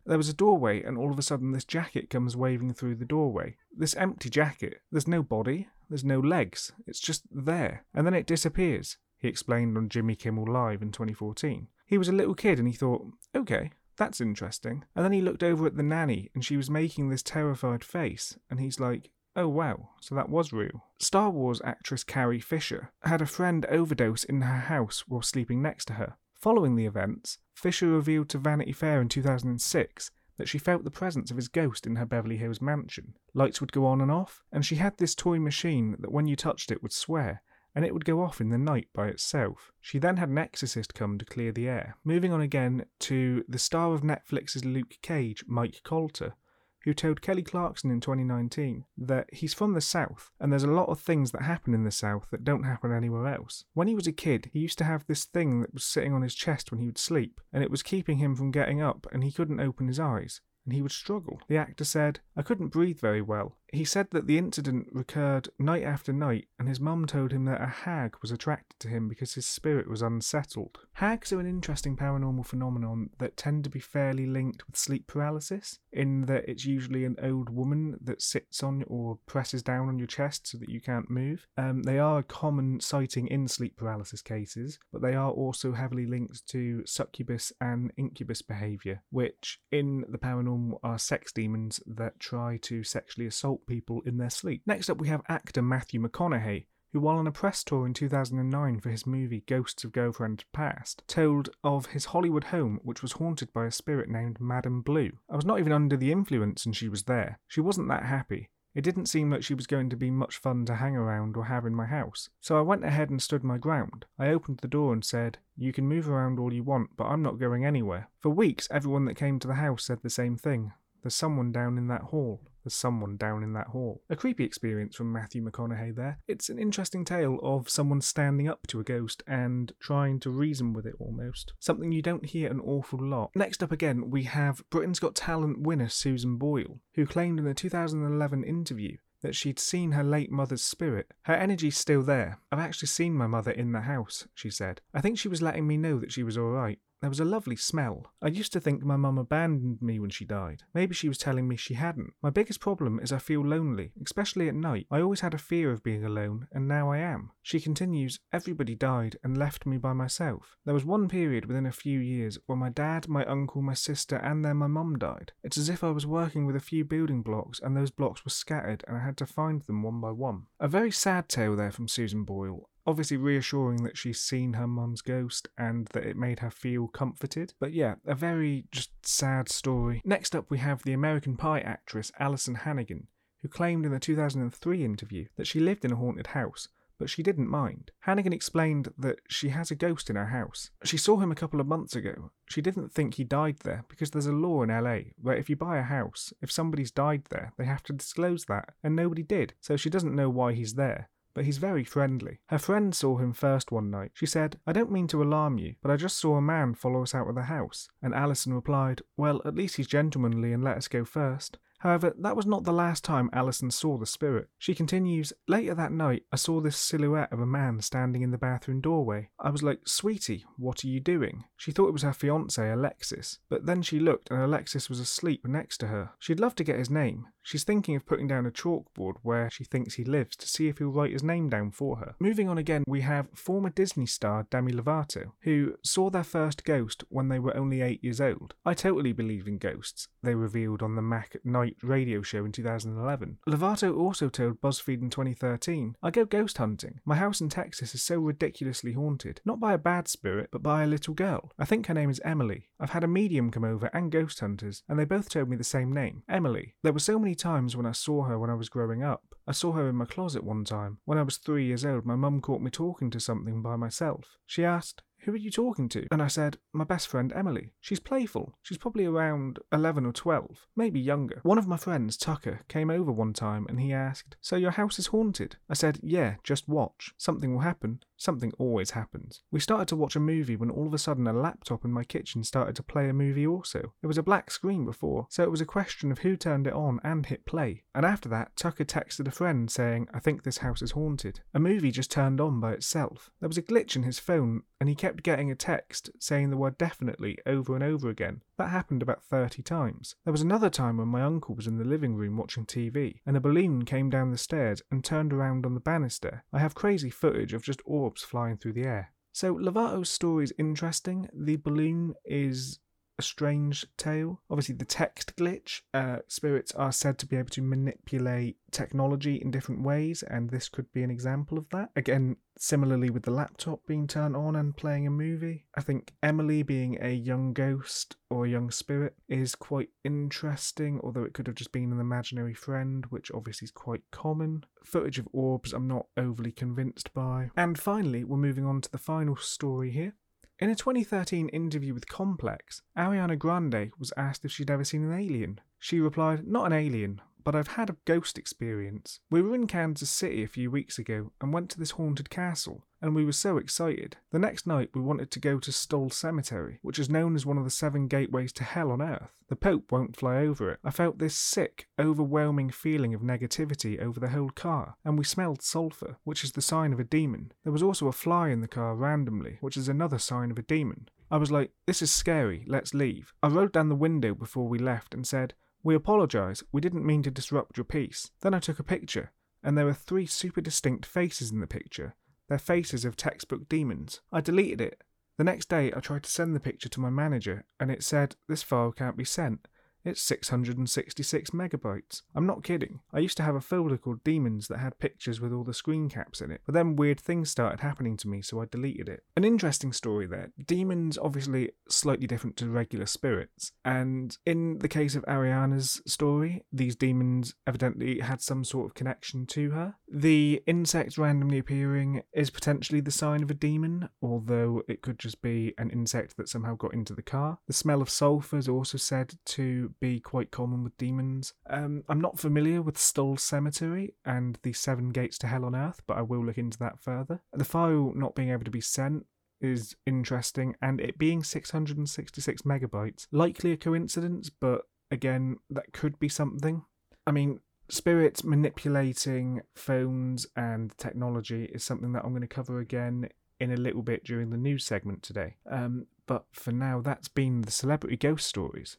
There 0.06 0.18
was 0.18 0.30
a 0.30 0.34
doorway, 0.34 0.82
and 0.82 0.98
all 0.98 1.12
of 1.12 1.20
a 1.20 1.24
sudden, 1.24 1.52
this 1.52 1.66
jacket 1.66 2.10
comes 2.10 2.36
waving 2.36 2.74
through 2.74 2.96
the 2.96 3.06
doorway. 3.06 3.58
This 3.76 3.96
empty 3.96 4.30
jacket. 4.30 4.82
There's 4.92 5.08
no 5.08 5.22
body, 5.22 5.68
there's 5.90 6.04
no 6.04 6.20
legs, 6.20 6.72
it's 6.88 7.00
just 7.00 7.24
there. 7.32 7.86
And 7.94 8.08
then 8.08 8.14
it 8.14 8.26
disappears, 8.26 8.98
he 9.18 9.28
explained 9.28 9.78
on 9.78 9.90
Jimmy 9.90 10.16
Kimmel 10.16 10.52
Live 10.52 10.82
in 10.82 10.92
2014. 10.92 11.68
He 11.86 11.98
was 11.98 12.08
a 12.08 12.14
little 12.14 12.36
kid 12.36 12.60
and 12.60 12.68
he 12.68 12.74
thought, 12.74 13.06
okay, 13.36 13.72
that's 13.98 14.22
interesting. 14.22 14.86
And 14.96 15.04
then 15.04 15.12
he 15.12 15.22
looked 15.22 15.44
over 15.44 15.68
at 15.68 15.76
the 15.76 15.84
nanny 15.84 16.30
and 16.34 16.44
she 16.44 16.58
was 16.58 16.70
making 16.70 17.10
this 17.10 17.22
terrified 17.22 17.84
face, 17.84 18.38
and 18.50 18.60
he's 18.60 18.80
like, 18.80 19.12
Oh 19.36 19.48
wow, 19.48 19.90
so 20.02 20.16
that 20.16 20.30
was 20.30 20.52
real. 20.52 20.84
Star 20.98 21.30
Wars 21.30 21.62
actress 21.64 22.04
Carrie 22.04 22.40
Fisher 22.40 22.92
had 23.04 23.22
a 23.22 23.26
friend 23.26 23.66
overdose 23.68 24.24
in 24.24 24.42
her 24.42 24.60
house 24.62 25.06
while 25.08 25.22
sleeping 25.22 25.62
next 25.62 25.86
to 25.86 25.94
her. 25.94 26.18
Following 26.34 26.76
the 26.76 26.86
events, 26.86 27.38
Fisher 27.54 27.88
revealed 27.88 28.30
to 28.30 28.38
Vanity 28.38 28.72
Fair 28.72 29.02
in 29.02 29.10
2006 29.10 30.12
that 30.38 30.48
she 30.48 30.58
felt 30.58 30.86
the 30.86 30.92
presence 30.92 31.30
of 31.30 31.38
his 31.38 31.50
ghost 31.50 31.86
in 31.86 31.98
her 31.98 32.06
Beverly 32.06 32.38
Hills 32.38 32.62
mansion. 32.62 33.14
Lights 33.34 33.60
would 33.60 33.74
go 33.74 33.86
on 33.86 34.00
and 34.00 34.10
off, 34.10 34.42
and 34.52 34.66
she 34.66 34.76
had 34.78 34.98
this 34.98 35.14
toy 35.14 35.38
machine 35.38 35.98
that 36.00 36.12
when 36.12 36.28
you 36.28 36.38
touched 36.38 36.72
it 36.72 36.82
would 36.82 36.94
swear, 36.94 37.42
and 37.76 37.86
it 37.86 37.94
would 37.94 38.06
go 38.06 38.22
off 38.22 38.42
in 38.42 38.50
the 38.50 38.58
night 38.58 38.88
by 38.94 39.08
itself. 39.08 39.72
She 39.82 40.00
then 40.00 40.18
had 40.18 40.30
an 40.30 40.38
exorcist 40.38 40.94
come 40.94 41.18
to 41.18 41.26
clear 41.26 41.52
the 41.52 41.68
air. 41.68 41.98
Moving 42.04 42.32
on 42.32 42.42
again 42.42 42.86
to 43.00 43.44
the 43.48 43.60
star 43.60 43.94
of 43.94 44.02
Netflix's 44.02 44.66
Luke 44.66 44.98
Cage, 45.02 45.44
Mike 45.46 45.82
Colter, 45.84 46.36
who 46.84 46.94
told 46.94 47.22
Kelly 47.22 47.44
Clarkson 47.44 47.92
in 47.92 48.00
2019 48.00 48.86
that 48.98 49.28
he's 49.34 49.54
from 49.54 49.74
the 49.74 49.82
South 49.82 50.32
and 50.40 50.52
there's 50.52 50.64
a 50.64 50.68
lot 50.68 50.90
of 50.90 51.00
things 51.00 51.32
that 51.32 51.42
happen 51.42 51.74
in 51.74 51.84
the 51.84 51.92
South 51.92 52.28
that 52.32 52.44
don't 52.44 52.64
happen 52.64 52.92
anywhere 52.92 53.28
else. 53.28 53.66
When 53.74 53.88
he 53.88 53.96
was 53.96 54.08
a 54.08 54.12
kid, 54.12 54.50
he 54.54 54.60
used 54.60 54.78
to 54.80 54.84
have 54.84 55.06
this 55.06 55.26
thing 55.26 55.62
that 55.62 55.74
was 55.74 55.84
sitting 55.84 56.14
on 56.14 56.22
his 56.22 56.36
chest 56.36 56.72
when 56.72 56.80
he 56.80 56.86
would 56.86 56.98
sleep, 56.98 57.42
and 57.52 57.64
it 57.64 57.72
was 57.72 57.84
keeping 57.84 58.18
him 58.18 58.36
from 58.36 58.52
getting 58.52 58.82
up 58.82 59.08
and 59.12 59.24
he 59.24 59.32
couldn't 59.32 59.60
open 59.60 59.88
his 59.88 60.00
eyes 60.00 60.42
and 60.66 60.74
he 60.74 60.82
would 60.82 60.92
struggle. 60.92 61.42
The 61.48 61.58
actor 61.58 61.84
said, 61.84 62.20
I 62.36 62.42
couldn't 62.42 62.68
breathe 62.68 63.00
very 63.00 63.22
well. 63.22 63.58
He 63.72 63.86
said 63.86 64.08
that 64.12 64.28
the 64.28 64.38
incident 64.38 64.88
recurred 64.92 65.50
night 65.60 65.84
after 65.84 66.12
night, 66.12 66.48
and 66.58 66.68
his 66.68 66.80
mum 66.80 67.06
told 67.06 67.32
him 67.32 67.46
that 67.46 67.62
a 67.62 67.68
hag 67.68 68.16
was 68.22 68.32
attracted 68.32 68.80
to 68.80 68.88
him 68.88 69.08
because 69.08 69.36
his 69.36 69.46
spirit 69.46 69.88
was 69.88 70.02
unsettled. 70.02 70.80
Hags 70.94 71.32
are 71.32 71.40
an 71.40 71.46
interesting 71.46 71.96
paranormal 71.96 72.46
phenomenon 72.46 73.12
that 73.20 73.38
tend 73.38 73.64
to 73.64 73.70
be 73.70 73.80
fairly 73.80 74.26
linked 74.26 74.66
with 74.68 74.76
sleep 74.76 75.08
paralysis, 75.08 75.80
in 75.92 76.26
that 76.26 76.48
it's 76.48 76.66
usually 76.66 77.06
an 77.06 77.16
old 77.22 77.50
woman 77.50 77.98
that 78.02 78.22
sits 78.22 78.64
on 78.64 78.84
or 78.88 79.20
presses 79.26 79.64
down 79.64 79.88
on 79.88 80.00
your 80.00 80.08
chest 80.08 80.48
so 80.48 80.58
that 80.58 80.70
you 80.70 80.82
can't 80.82 81.10
move. 81.10 81.48
Um, 81.58 81.84
they 81.84 82.00
are 82.00 82.20
a 82.20 82.24
common 82.24 82.80
sighting 82.80 83.28
in 83.28 83.48
sleep 83.48 83.78
paralysis 83.78 84.22
cases, 84.22 84.80
but 84.92 85.02
they 85.02 85.14
are 85.14 85.32
also 85.32 85.74
heavily 85.74 86.06
linked 86.06 86.48
to 86.48 86.84
succubus 86.86 87.54
and 87.62 87.92
incubus 87.98 88.42
behaviour, 88.42 89.04
which 89.12 89.60
in 89.72 90.06
the 90.10 90.18
paranormal 90.18 90.80
are 90.84 90.98
sex 90.98 91.32
demons 91.32 91.80
that 91.86 92.20
try 92.20 92.58
to 92.64 92.84
sexually 92.84 93.28
assault 93.28 93.59
people 93.68 94.02
in 94.06 94.18
their 94.18 94.30
sleep. 94.30 94.62
Next 94.66 94.90
up, 94.90 95.00
we 95.00 95.08
have 95.08 95.22
actor 95.28 95.62
Matthew 95.62 96.02
McConaughey, 96.02 96.66
who, 96.92 97.00
while 97.00 97.18
on 97.18 97.28
a 97.28 97.32
press 97.32 97.64
tour 97.64 97.86
in 97.86 97.94
2009 97.94 98.80
for 98.80 98.90
his 98.90 99.06
movie 99.06 99.44
Ghosts 99.48 99.84
of 99.84 99.92
Girlfriend 99.92 100.44
Past, 100.54 101.04
told 101.08 101.50
of 101.64 101.88
his 101.88 102.06
Hollywood 102.06 102.46
home 102.46 102.80
which 102.84 103.02
was 103.02 103.14
haunted 103.14 103.54
by 103.54 103.66
a 103.66 103.72
spirit 103.72 104.10
named 104.10 104.40
Madame 104.40 104.82
Blue. 104.82 105.12
I 105.30 105.36
was 105.36 105.46
not 105.46 105.60
even 105.60 105.72
under 105.72 105.98
the 105.98 106.12
influence 106.12 106.66
and 106.66 106.76
she 106.76 106.90
was 106.90 107.04
there. 107.04 107.40
She 107.48 107.62
wasn't 107.62 107.90
that 107.90 108.04
happy. 108.04 108.50
It 108.76 108.84
didn't 108.84 109.08
seem 109.08 109.32
like 109.32 109.44
she 109.44 109.56
was 109.56 109.68
going 109.68 109.90
to 109.90 109.96
be 109.96 110.12
much 110.12 110.38
fun 110.38 110.66
to 110.66 110.76
hang 110.76 110.96
around 110.96 111.36
or 111.36 111.46
have 111.46 111.66
in 111.66 111.74
my 111.74 111.86
house. 111.86 112.30
So 112.40 112.58
I 112.58 112.62
went 112.62 112.86
ahead 112.86 113.10
and 113.10 113.22
stood 113.22 113.44
my 113.44 113.58
ground. 113.58 114.06
I 114.18 114.28
opened 114.28 114.60
the 114.60 114.68
door 114.68 114.94
and 114.94 115.04
said, 115.04 115.40
You 115.58 115.74
can 115.74 115.88
move 115.88 116.08
around 116.08 116.40
all 116.40 116.54
you 116.54 116.64
want, 116.64 116.92
but 116.96 117.06
I'm 117.06 117.24
not 117.24 117.40
going 117.40 117.66
anywhere. 117.66 118.10
For 118.20 118.30
weeks, 118.30 118.68
everyone 118.72 119.06
that 119.06 119.16
came 119.16 119.40
to 119.40 119.48
the 119.48 119.56
house 119.56 119.86
said 119.86 120.00
the 120.04 120.10
same 120.10 120.38
thing. 120.38 120.72
There's 121.02 121.16
someone 121.16 121.52
down 121.52 121.78
in 121.78 121.88
that 121.88 122.04
hall. 122.04 122.42
There's 122.64 122.74
someone 122.74 123.18
down 123.18 123.44
in 123.44 123.54
that 123.54 123.68
hall. 123.68 124.02
A 124.10 124.16
creepy 124.16 124.44
experience 124.44 124.96
from 124.96 125.12
Matthew 125.12 125.44
McConaughey 125.44 125.96
there. 125.96 126.20
It's 126.28 126.50
an 126.50 126.60
interesting 126.60 127.06
tale 127.06 127.40
of 127.42 127.70
someone 127.70 128.02
standing 128.02 128.48
up 128.48 128.68
to 128.68 128.80
a 128.80 128.84
ghost 128.84 129.24
and 129.28 129.72
trying 129.80 130.20
to 130.22 130.30
reason 130.30 130.74
with 130.74 130.86
it 130.86 130.96
almost. 131.00 131.54
Something 131.60 131.92
you 131.92 132.02
don't 132.02 132.26
hear 132.26 132.50
an 132.50 132.60
awful 132.60 133.00
lot. 133.00 133.32
Next 133.36 133.64
up 133.64 133.72
again, 133.72 134.10
we 134.10 134.24
have 134.24 134.62
Britain's 134.70 135.00
Got 135.00 135.16
Talent 135.16 135.62
winner 135.62 135.90
Susan 135.90 136.38
Boyle, 136.38 136.80
who 136.96 137.06
claimed 137.06 137.40
in 137.40 137.48
a 137.48 137.54
2011 137.54 138.44
interview 138.44 138.98
that 139.22 139.36
she'd 139.36 139.60
seen 139.60 139.92
her 139.92 140.04
late 140.04 140.32
mother's 140.32 140.62
spirit. 140.62 141.12
Her 141.24 141.34
energy's 141.34 141.78
still 141.78 142.02
there. 142.02 142.40
I've 142.52 142.60
actually 142.60 142.88
seen 142.88 143.14
my 143.14 143.28
mother 143.28 143.52
in 143.52 143.72
the 143.72 143.82
house, 143.82 144.28
she 144.34 144.50
said. 144.50 144.82
I 144.94 145.02
think 145.02 145.18
she 145.18 145.28
was 145.28 145.42
letting 145.42 145.68
me 145.68 145.78
know 145.78 146.00
that 146.00 146.12
she 146.12 146.24
was 146.24 146.38
alright. 146.38 146.80
There 147.02 147.10
was 147.10 147.20
a 147.20 147.26
lovely 147.26 147.56
smell. 147.56 148.12
I 148.22 148.28
used 148.28 148.52
to 148.54 148.60
think 148.60 148.84
my 148.84 148.98
mum 148.98 149.18
abandoned 149.18 149.82
me 149.82 150.00
when 150.00 150.10
she 150.10 150.26
died. 150.26 150.64
Maybe 150.74 150.94
she 150.94 151.08
was 151.08 151.18
telling 151.18 151.48
me 151.48 151.56
she 151.56 151.76
hadn't. 151.76 152.14
My 152.22 152.30
biggest 152.30 152.60
problem 152.60 153.00
is 153.00 153.14
I 153.14 153.20
feel 153.20 153.42
lonely, 153.42 153.94
especially 154.04 154.50
at 154.50 154.56
night. 154.56 154.86
I 154.92 155.00
always 155.00 155.22
had 155.22 155.34
a 155.34 155.38
fear 155.38 155.72
of 155.72 155.84
being 155.84 156.04
alone, 156.04 156.48
and 156.52 156.68
now 156.68 156.92
I 156.92 156.98
am. 156.98 157.32
She 157.42 157.62
continues, 157.62 158.20
Everybody 158.34 158.76
died 158.76 159.18
and 159.24 159.38
left 159.38 159.66
me 159.66 159.78
by 159.78 159.94
myself. 159.94 160.58
There 160.66 160.74
was 160.74 160.84
one 160.84 161.08
period 161.08 161.46
within 161.46 161.66
a 161.66 161.72
few 161.72 162.00
years 162.00 162.38
where 162.48 162.58
my 162.58 162.70
dad, 162.70 163.08
my 163.08 163.24
uncle, 163.26 163.62
my 163.62 163.74
sister, 163.74 164.18
and 164.18 164.44
then 164.44 164.58
my 164.58 164.68
mum 164.68 164.98
died. 164.98 165.32
It's 165.42 165.58
as 165.58 165.70
if 165.70 165.84
I 165.84 165.92
was 165.92 166.06
working 166.06 166.46
with 166.46 166.56
a 166.56 166.62
few 166.62 166.84
building 166.84 167.22
blocks 167.22 167.60
and 167.60 167.78
those 167.78 167.92
blocks 167.92 168.26
were 168.26 168.32
scattered 168.32 168.84
and 168.88 168.98
I 168.98 169.06
had 169.06 169.18
to 169.18 169.26
find 169.26 169.62
them 169.62 169.84
one 169.84 170.02
by 170.02 170.12
one. 170.12 170.48
A 170.60 170.68
very 170.68 170.92
sad 170.92 171.30
tale 171.30 171.56
there 171.56 171.72
from 171.72 171.88
Susan 171.88 172.24
Boyle 172.24 172.70
obviously 172.90 173.18
reassuring 173.18 173.84
that 173.84 173.98
she's 173.98 174.20
seen 174.20 174.54
her 174.54 174.68
mum's 174.68 175.02
ghost 175.02 175.48
and 175.58 175.88
that 175.94 176.06
it 176.06 176.18
made 176.18 176.40
her 176.40 176.50
feel 176.50 176.88
comforted. 176.88 177.54
But 177.60 177.72
yeah, 177.72 177.96
a 178.06 178.16
very 178.16 178.66
just 178.72 178.90
sad 179.06 179.48
story. 179.48 180.02
Next 180.04 180.36
up, 180.36 180.50
we 180.50 180.58
have 180.58 180.82
the 180.82 180.94
American 180.94 181.38
Pie 181.38 181.60
actress 181.60 182.12
Alyson 182.20 182.56
Hannigan, 182.56 183.08
who 183.42 183.48
claimed 183.48 183.86
in 183.86 183.92
the 183.92 184.00
2003 184.00 184.84
interview 184.84 185.28
that 185.38 185.46
she 185.46 185.60
lived 185.60 185.86
in 185.86 185.92
a 185.92 185.98
haunted 185.98 186.28
house. 186.28 186.68
But 186.98 187.10
she 187.10 187.24
didn't 187.24 187.48
mind. 187.48 187.92
Hannigan 188.02 188.34
explained 188.34 188.92
that 188.98 189.20
she 189.30 189.50
has 189.50 189.72
a 189.72 189.76
ghost 189.76 190.10
in 190.10 190.18
her 190.18 190.26
house. 190.26 190.72
She 190.84 190.98
saw 190.98 191.18
him 191.18 191.32
a 191.32 191.36
couple 191.36 191.62
of 191.62 191.68
months 191.68 191.96
ago. 191.96 192.32
She 192.50 192.60
didn't 192.60 192.92
think 192.92 193.14
he 193.14 193.24
died 193.24 193.60
there 193.64 193.86
because 193.88 194.12
there's 194.12 194.26
a 194.26 194.34
law 194.34 194.64
in 194.64 194.70
LA 194.70 195.12
where 195.22 195.38
if 195.38 195.50
you 195.50 195.56
buy 195.56 195.78
a 195.78 195.84
house, 195.84 196.34
if 196.42 196.52
somebody's 196.52 196.92
died 196.92 197.24
there, 197.30 197.54
they 197.58 197.64
have 197.64 197.84
to 197.84 197.94
disclose 197.94 198.46
that, 198.46 198.74
and 198.84 198.98
nobody 198.98 199.24
did, 199.24 199.54
so 199.62 199.78
she 199.78 199.90
doesn't 199.90 200.16
know 200.16 200.30
why 200.30 200.52
he's 200.52 200.74
there 200.74 201.10
but 201.34 201.46
he's 201.46 201.58
very 201.58 201.84
friendly. 201.84 202.40
Her 202.48 202.58
friend 202.58 202.94
saw 202.94 203.18
him 203.18 203.34
first 203.34 203.72
one 203.72 203.90
night. 203.90 204.12
She 204.14 204.26
said, 204.26 204.60
I 204.66 204.74
don't 204.74 204.92
mean 204.92 205.08
to 205.08 205.24
alarm 205.24 205.58
you, 205.58 205.76
but 205.82 205.92
I 205.92 205.98
just 205.98 206.18
saw 206.18 206.36
a 206.36 206.42
man 206.42 206.74
follow 206.74 207.04
us 207.04 207.16
out 207.16 207.30
of 207.30 207.36
the 207.36 207.44
house. 207.44 207.90
And 208.02 208.14
Alyson 208.14 208.54
replied, 208.54 209.02
Well, 209.18 209.42
at 209.46 209.56
least 209.56 209.78
he's 209.78 209.88
gentlemanly 209.88 210.54
and 210.54 210.64
let 210.64 210.78
us 210.78 210.88
go 210.88 211.06
first. 211.06 211.58
However, 211.80 212.14
that 212.20 212.36
was 212.36 212.46
not 212.46 212.66
the 212.66 212.74
last 212.74 213.06
time 213.06 213.30
Alyson 213.32 213.72
saw 213.72 213.98
the 213.98 214.06
spirit. 214.06 214.50
She 214.58 214.76
continues, 214.76 215.32
Later 215.48 215.74
that 215.76 215.94
night, 215.94 216.24
I 216.30 216.36
saw 216.36 216.60
this 216.60 216.76
silhouette 216.76 217.32
of 217.32 217.40
a 217.40 217.46
man 217.46 217.82
standing 217.82 218.22
in 218.22 218.32
the 218.32 218.38
bathroom 218.38 218.82
doorway. 218.82 219.30
I 219.40 219.50
was 219.50 219.64
like, 219.64 219.80
Sweetie, 219.86 220.46
what 220.58 220.84
are 220.84 220.90
you 220.90 221.00
doing? 221.00 221.46
She 221.56 221.72
thought 221.72 221.88
it 221.88 221.94
was 221.94 222.02
her 222.02 222.12
fiance, 222.12 222.70
Alexis, 222.70 223.40
but 223.48 223.66
then 223.66 223.82
she 223.82 223.98
looked 223.98 224.30
and 224.30 224.42
Alexis 224.42 224.90
was 224.90 225.00
asleep 225.00 225.48
next 225.48 225.78
to 225.78 225.88
her. 225.88 226.12
She'd 226.20 226.42
love 226.42 226.56
to 226.56 226.66
get 226.66 226.80
his 226.80 226.90
name. 226.90 227.28
She's 227.44 227.64
thinking 227.64 227.96
of 227.96 228.06
putting 228.06 228.28
down 228.28 228.46
a 228.46 228.52
chalkboard 228.52 229.16
where 229.24 229.50
she 229.50 229.64
thinks 229.64 229.96
he 229.96 230.04
lives 230.04 230.36
to 230.38 230.48
see 230.48 230.68
if 230.68 230.78
he'll 230.78 230.90
write 230.90 231.14
his 231.14 231.24
name 231.24 231.50
down 231.50 231.72
for 231.72 231.98
her. 231.98 232.16
Moving 232.20 232.50
on 232.50 232.58
again, 232.58 232.84
we 232.88 233.02
have 233.02 233.28
former 233.34 233.70
Disney 233.70 234.06
star 234.06 234.46
Demi 234.50 234.72
Lovato, 234.72 235.32
who 235.42 235.76
saw 235.84 236.10
their 236.10 236.24
first 236.24 236.64
ghost 236.64 237.04
when 237.10 237.30
they 237.30 237.40
were 237.40 237.56
only 237.56 237.82
eight 237.82 238.04
years 238.04 238.22
old. 238.22 238.54
I 238.66 238.74
totally 238.74 239.14
believe 239.14 239.48
in 239.48 239.58
ghosts, 239.58 240.08
they 240.22 240.36
revealed 240.36 240.84
on 240.84 240.96
the 240.96 241.02
Mac 241.02 241.38
Night 241.44 241.78
radio 241.82 242.22
show 242.22 242.46
in 242.46 242.52
2011. 242.52 243.38
Lovato 243.48 243.98
also 243.98 244.30
told 244.30 244.62
BuzzFeed 244.62 245.02
in 245.02 245.10
2013 245.10 245.96
I 246.04 246.12
go 246.12 246.26
ghost 246.26 246.58
hunting. 246.58 247.00
My 247.06 247.16
house 247.16 247.42
in 247.42 247.50
Texas 247.50 247.96
is 247.96 248.04
so 248.04 248.20
ridiculously 248.20 248.94
haunted, 248.94 249.42
not 249.46 249.60
by 249.60 249.74
a 249.74 249.78
bad 249.78 250.08
spirit, 250.08 250.50
but 250.52 250.64
by 250.64 250.84
a 250.84 250.88
little 250.88 251.14
girl. 251.14 251.52
I 251.58 251.66
think 251.66 251.88
her 251.88 251.94
name 251.94 252.10
is 252.10 252.22
Emily. 252.24 252.70
I've 252.80 252.92
had 252.92 253.04
a 253.04 253.08
medium 253.08 253.52
come 253.52 253.64
over 253.64 253.90
and 253.94 254.12
ghost 254.12 254.40
hunters, 254.40 254.84
and 254.88 255.00
they 255.00 255.06
both 255.06 255.30
told 255.30 255.50
me 255.50 255.58
the 255.58 255.64
same 255.64 255.92
name, 255.92 256.24
Emily. 256.30 256.76
There 256.84 256.94
were 256.94 257.00
so 257.00 257.18
many 257.20 257.29
times 257.36 257.76
when 257.76 257.86
I 257.86 257.92
saw 257.92 258.24
her 258.24 258.38
when 258.38 258.50
I 258.50 258.56
was 258.56 258.70
growing 258.70 259.04
up. 259.04 259.36
I 259.48 259.52
saw 259.52 259.72
her 259.74 259.90
in 259.90 259.96
my 259.96 260.06
closet 260.06 260.44
one 260.44 260.64
time. 260.64 261.00
When 261.06 261.18
I 261.18 261.24
was 261.24 261.38
three 261.38 261.66
years 261.66 261.86
old, 261.86 262.06
my 262.06 262.16
mum 262.16 262.42
caught 262.42 262.62
me 262.62 262.70
talking 262.70 263.10
to 263.12 263.20
something 263.20 263.62
by 263.62 263.76
myself. 263.76 264.38
She 264.46 264.64
asked, 264.64 265.02
who 265.24 265.34
are 265.34 265.38
you 265.38 265.52
talking 265.52 265.90
to? 265.90 266.08
And 266.12 266.22
I 266.22 266.28
said, 266.28 266.58
My 266.72 266.86
best 266.86 267.08
friend 267.08 267.34
Emily. 267.36 267.74
She's 267.82 268.00
playful. 268.00 268.58
She's 268.62 268.78
probably 268.78 269.06
around 269.06 269.60
11 269.74 270.06
or 270.06 270.14
12, 270.14 270.68
maybe 270.76 271.00
younger. 271.00 271.42
One 271.44 271.58
of 271.58 271.68
my 271.68 271.78
friends, 271.78 272.16
Tucker, 272.16 272.62
came 272.70 272.90
over 272.90 273.12
one 273.12 273.34
time 273.34 273.66
and 273.68 273.82
he 273.82 273.92
asked, 273.92 274.38
So 274.40 274.56
your 274.56 274.72
house 274.72 274.98
is 274.98 275.08
haunted? 275.08 275.58
I 275.70 275.74
said, 275.74 276.00
Yeah, 276.02 276.36
just 276.44 276.70
watch. 276.70 277.14
Something 277.18 277.54
will 277.54 277.62
happen. 277.62 278.00
Something 278.20 278.52
always 278.60 278.92
happens. 278.92 279.44
We 279.50 279.62
started 279.62 279.88
to 279.88 279.96
watch 279.96 280.18
a 280.18 280.20
movie 280.20 280.58
when 280.58 280.70
all 280.70 280.86
of 280.86 280.94
a 280.94 280.98
sudden 280.98 281.26
a 281.26 281.32
laptop 281.32 281.86
in 281.86 281.92
my 281.92 282.04
kitchen 282.04 282.44
started 282.44 282.76
to 282.76 282.84
play 282.84 283.08
a 283.08 283.14
movie 283.14 283.48
also. 283.48 283.94
It 284.04 284.08
was 284.08 284.18
a 284.18 284.24
black 284.24 284.52
screen 284.52 284.84
before, 284.84 285.28
so 285.30 285.42
it 285.42 285.50
was 285.50 285.62
a 285.62 285.66
question 285.66 286.12
of 286.12 286.20
who 286.20 286.36
turned 286.36 286.68
it 286.68 286.74
on 286.74 287.00
and 287.02 287.26
hit 287.26 287.46
play. 287.46 287.86
And 287.96 288.06
after 288.06 288.28
that, 288.28 288.58
Tucker 288.58 288.84
texted 288.84 289.26
a 289.26 289.32
friend 289.32 289.72
saying, 289.72 290.10
I 290.14 290.20
think 290.20 290.44
this 290.44 290.58
house 290.58 290.82
is 290.82 290.92
haunted. 290.92 291.40
A 291.54 291.62
movie 291.62 291.92
just 291.92 292.12
turned 292.12 292.42
on 292.42 292.60
by 292.60 292.74
itself. 292.74 293.32
There 293.40 293.48
was 293.48 293.58
a 293.58 293.64
glitch 293.64 293.96
in 293.96 294.04
his 294.04 294.20
phone, 294.20 294.64
and 294.82 294.90
he 294.90 294.96
kept 294.96 295.24
getting 295.24 295.50
a 295.50 295.56
text 295.56 296.10
saying 296.20 296.50
the 296.50 296.58
word 296.58 296.78
definitely 296.78 297.38
over 297.46 297.74
and 297.74 297.84
over 297.84 298.10
again. 298.10 298.42
That 298.60 298.72
happened 298.72 299.02
about 299.02 299.24
30 299.24 299.64
times. 299.64 300.18
There 300.26 300.34
was 300.34 300.42
another 300.42 300.70
time 300.70 300.98
when 300.98 301.08
my 301.08 301.22
uncle 301.22 301.56
was 301.56 301.66
in 301.66 301.78
the 301.78 301.86
living 301.86 302.16
room 302.16 302.36
watching 302.36 302.66
TV, 302.66 303.22
and 303.26 303.38
a 303.38 303.40
balloon 303.40 303.86
came 303.86 304.10
down 304.10 304.32
the 304.32 304.38
stairs 304.38 304.82
and 304.92 305.02
turned 305.02 305.32
around 305.32 305.66
on 305.66 305.76
the 305.76 305.80
banister. 305.80 306.44
I 306.52 306.60
have 306.60 306.76
crazy 306.76 307.10
footage 307.10 307.54
of 307.54 307.64
just 307.64 307.82
orbs 307.86 308.22
flying 308.22 308.58
through 308.58 308.74
the 308.74 308.84
air. 308.84 309.14
So 309.32 309.54
Lovato's 309.54 310.10
story 310.10 310.44
is 310.44 310.54
interesting. 310.60 311.30
The 311.34 311.56
balloon 311.56 312.16
is 312.26 312.80
a 313.20 313.22
strange 313.22 313.86
tale. 313.98 314.42
Obviously, 314.50 314.76
the 314.76 314.86
text 314.86 315.36
glitch. 315.36 315.82
Uh, 315.94 316.18
spirits 316.28 316.72
are 316.74 316.92
said 316.92 317.20
to 317.20 317.26
be 317.26 317.36
able 317.36 317.50
to 317.50 317.62
manipulate 317.62 318.58
technology 318.72 319.36
in 319.36 319.52
different 319.52 319.84
ways, 319.84 320.24
and 320.24 320.50
this 320.50 320.70
could 320.70 320.92
be 320.94 321.04
an 321.04 321.12
example 321.12 321.58
of 321.58 321.70
that. 321.70 321.90
Again, 321.96 322.38
similarly 322.58 323.10
with 323.10 323.24
the 323.24 323.32
laptop 323.32 323.86
being 323.86 324.08
turned 324.08 324.36
on 324.36 324.56
and 324.56 324.76
playing 324.76 325.08
a 325.08 325.12
movie. 325.12 325.66
I 325.76 325.82
think 325.82 326.14
Emily 326.22 326.64
being 326.64 326.98
a 327.02 327.14
young 327.14 327.54
ghost 327.54 328.16
or 328.30 328.46
a 328.46 328.50
young 328.50 328.70
spirit 328.70 329.16
is 329.28 329.56
quite 329.56 329.90
interesting, 330.04 331.00
although 331.04 331.24
it 331.24 331.34
could 331.34 331.48
have 331.48 331.56
just 331.56 331.72
been 331.72 331.92
an 331.92 332.00
imaginary 332.00 332.54
friend, 332.54 333.06
which 333.10 333.32
obviously 333.34 333.66
is 333.66 333.72
quite 333.72 334.04
common. 334.12 334.66
Footage 334.84 335.20
of 335.20 335.28
orbs, 335.34 335.74
I'm 335.74 335.88
not 335.88 336.08
overly 336.18 336.52
convinced 336.52 337.14
by. 337.14 337.50
And 337.56 337.78
finally, 337.80 338.24
we're 338.24 338.38
moving 338.38 338.66
on 338.66 338.82
to 338.82 338.92
the 338.92 338.98
final 338.98 339.36
story 339.36 339.92
here. 339.92 340.16
In 340.62 340.70
a 340.70 340.76
2013 340.76 341.48
interview 341.50 341.94
with 341.94 342.10
Complex, 342.10 342.82
Ariana 342.98 343.40
Grande 343.40 343.92
was 343.98 344.12
asked 344.18 344.44
if 344.44 344.52
she'd 344.52 344.70
ever 344.70 344.84
seen 344.84 345.06
an 345.06 345.18
alien. 345.18 345.62
She 345.80 346.02
replied, 346.02 346.46
Not 346.46 346.66
an 346.66 346.74
alien, 346.74 347.22
but 347.44 347.56
I've 347.56 347.70
had 347.70 347.90
a 347.90 347.98
ghost 348.06 348.38
experience. 348.38 349.20
We 349.30 349.42
were 349.42 349.56
in 349.56 349.68
Kansas 349.68 350.10
City 350.10 350.44
a 350.44 350.48
few 350.48 350.70
weeks 350.70 350.98
ago 350.98 351.32
and 351.42 351.54
went 351.54 351.70
to 351.72 351.80
this 351.80 351.92
haunted 351.92 352.30
castle, 352.30 352.86
and 353.02 353.16
we 353.16 353.26
were 353.26 353.32
so 353.32 353.58
excited. 353.58 354.18
The 354.32 354.40
next 354.40 354.68
night 354.68 354.90
we 354.94 355.02
wanted 355.02 355.32
to 355.32 355.40
go 355.40 355.60
to 355.60 355.72
Stull 355.72 356.10
Cemetery, 356.10 356.80
which 356.82 357.00
is 357.00 357.10
known 357.10 357.36
as 357.36 357.46
one 357.46 357.58
of 357.58 357.64
the 357.64 357.70
seven 357.70 358.08
gateways 358.08 358.52
to 358.54 358.64
hell 358.64 358.92
on 358.92 359.02
earth. 359.02 359.32
The 359.48 359.56
Pope 359.56 359.92
won't 359.92 360.16
fly 360.16 360.38
over 360.38 360.70
it. 360.70 360.80
I 360.84 360.92
felt 360.92 361.18
this 361.18 361.36
sick, 361.36 361.88
overwhelming 361.98 362.70
feeling 362.70 363.14
of 363.14 363.22
negativity 363.22 364.00
over 364.00 364.20
the 364.20 364.30
whole 364.30 364.52
car, 364.52 364.96
and 365.04 365.18
we 365.18 365.24
smelled 365.24 365.62
sulphur, 365.62 366.18
which 366.24 366.44
is 366.44 366.52
the 366.52 366.62
sign 366.62 366.94
of 366.94 367.00
a 367.00 367.04
demon. 367.04 367.52
There 367.64 367.74
was 367.74 367.84
also 367.84 368.08
a 368.08 368.12
fly 368.12 368.50
in 368.50 368.62
the 368.62 368.68
car 368.68 368.96
randomly, 368.96 369.58
which 369.62 369.78
is 369.78 369.90
another 369.90 370.20
sign 370.20 370.52
of 370.52 370.60
a 370.60 370.64
demon. 370.64 371.10
I 371.32 371.38
was 371.38 371.52
like, 371.52 371.72
this 371.86 372.02
is 372.02 372.12
scary, 372.12 372.64
let's 372.68 372.94
leave. 372.94 373.34
I 373.42 373.48
rolled 373.48 373.72
down 373.72 373.90
the 373.90 373.96
window 373.96 374.34
before 374.34 374.68
we 374.68 374.80
left 374.80 375.14
and 375.14 375.26
said, 375.26 375.54
we 375.84 375.96
apologise, 375.96 376.64
we 376.72 376.82
didn't 376.82 377.06
mean 377.06 377.24
to 377.24 377.32
disrupt 377.32 377.78
your 377.78 377.86
peace. 377.86 378.32
Then 378.42 378.54
I 378.54 378.60
took 378.60 378.80
a 378.80 378.84
picture, 378.84 379.32
and 379.64 379.78
there 379.78 379.86
were 379.86 379.94
three 379.94 380.26
super 380.26 380.62
distinct 380.62 381.06
faces 381.06 381.52
in 381.52 381.60
the 381.60 381.68
picture. 381.68 382.16
They're 382.48 382.58
faces 382.58 383.06
of 383.06 383.16
textbook 383.16 383.70
demons. 383.70 384.22
I 384.32 384.42
deleted 384.42 384.82
it. 384.82 385.04
The 385.38 385.44
next 385.44 385.70
day, 385.70 385.94
I 385.96 386.00
tried 386.00 386.24
to 386.24 386.32
send 386.32 386.54
the 386.54 386.60
picture 386.60 386.90
to 386.90 387.00
my 387.00 387.10
manager, 387.10 387.66
and 387.80 387.90
it 387.90 388.04
said, 388.04 388.36
This 388.48 388.64
file 388.64 388.92
can't 388.92 389.16
be 389.16 389.24
sent. 389.24 389.68
It's 390.06 390.22
666 390.22 391.50
megabytes. 391.52 392.22
I'm 392.34 392.46
not 392.46 392.64
kidding. 392.64 393.02
I 393.14 393.20
used 393.20 393.38
to 393.38 393.44
have 393.44 393.56
a 393.56 393.62
folder 393.62 393.98
called 393.98 394.24
Demons 394.24 394.68
that 394.68 394.80
had 394.80 395.00
pictures 395.00 395.42
with 395.42 395.52
all 395.52 395.64
the 395.64 395.74
screen 395.74 396.10
caps 396.10 396.42
in 396.42 396.52
it, 396.52 396.62
but 396.66 396.74
then 396.74 396.96
weird 396.96 397.20
things 397.20 397.50
started 397.50 397.82
happening 397.82 398.16
to 398.18 398.28
me, 398.28 398.42
so 398.42 398.62
I 398.62 398.66
deleted 398.66 399.10
it. 399.10 399.24
An 399.36 399.44
interesting 399.44 399.92
story 399.92 400.26
there. 400.26 400.52
Demons, 400.66 401.18
obviously, 401.18 401.72
slightly 401.90 402.28
different 402.28 402.56
to 402.58 402.70
regular 402.70 403.06
spirits, 403.06 403.74
and 403.84 404.38
in 404.46 404.80
the 404.80 404.88
case 404.88 405.16
of 405.16 405.26
Ariana's 405.26 406.02
story, 406.06 406.64
these 406.72 406.96
demons 406.96 407.56
evidently 407.68 408.20
had 408.20 408.42
some 408.42 408.64
sort 408.64 408.86
of 408.86 408.96
connection 408.96 409.46
to 409.48 409.72
her. 409.72 409.96
The 410.12 410.64
insect 410.66 411.18
randomly 411.18 411.58
appearing 411.58 412.24
is 412.34 412.50
potentially 412.50 413.02
the 413.02 413.12
sign 413.12 413.44
of 413.44 413.52
a 413.52 413.56
demon, 413.56 414.10
although 414.22 414.82
it 414.88 415.02
could 415.02 415.20
just 415.20 415.42
be 415.42 415.74
an 415.78 415.90
insect 415.90 416.38
that 416.38 416.50
somehow 416.50 416.76
got 416.76 416.94
into 416.94 417.14
the 417.14 417.22
car. 417.22 417.60
The 417.68 417.74
smell 417.74 418.02
of 418.02 418.10
sulphur 418.10 418.58
is 418.58 418.70
also 418.70 418.98
said 418.98 419.36
to 419.46 419.89
be 420.00 420.20
quite 420.20 420.52
common 420.52 420.84
with 420.84 420.98
demons. 420.98 421.54
Um, 421.70 422.04
I'm 422.08 422.22
not 422.22 422.40
familiar 422.40 422.82
with 422.82 422.98
Stull 422.98 423.38
Cemetery 423.38 424.16
and 424.26 424.60
the 424.64 424.74
Seven 424.74 425.10
Gates 425.10 425.38
to 425.40 425.48
Hell 425.48 425.66
on 425.66 425.76
Earth, 425.76 426.02
but 426.08 426.18
I 426.18 426.22
will 426.22 426.46
look 426.46 426.58
into 426.58 426.80
that 426.80 427.00
further. 427.00 427.42
The 427.54 427.66
file 427.66 428.14
not 428.16 428.36
being 428.36 428.50
able 428.50 428.66
to 428.66 428.72
be 428.72 428.82
sent 428.82 429.26
is 429.62 429.96
interesting, 430.06 430.76
and 430.82 431.02
it 431.02 431.18
being 431.18 431.44
666 431.44 432.62
megabytes, 432.64 433.28
likely 433.32 433.72
a 433.72 433.78
coincidence, 433.78 434.50
but 434.50 434.84
again, 435.12 435.58
that 435.70 435.92
could 435.92 436.20
be 436.20 436.30
something. 436.30 436.84
I 437.28 437.32
mean, 437.32 437.60
spirits 437.90 438.44
manipulating 438.44 439.62
phones 439.76 440.48
and 440.56 440.96
technology 440.98 441.66
is 441.66 441.84
something 441.84 442.14
that 442.14 442.24
I'm 442.24 442.32
going 442.32 442.42
to 442.42 442.48
cover 442.48 442.80
again 442.80 443.30
in 443.60 443.72
a 443.72 443.78
little 443.78 444.02
bit 444.02 444.24
during 444.24 444.50
the 444.50 444.58
news 444.58 444.86
segment 444.86 445.24
today. 445.24 445.56
Um, 445.70 446.08
but 446.26 446.46
for 446.52 446.72
now, 446.72 447.02
that's 447.02 447.28
been 447.28 447.62
the 447.62 447.72
celebrity 447.72 448.16
ghost 448.16 448.48
stories. 448.48 448.98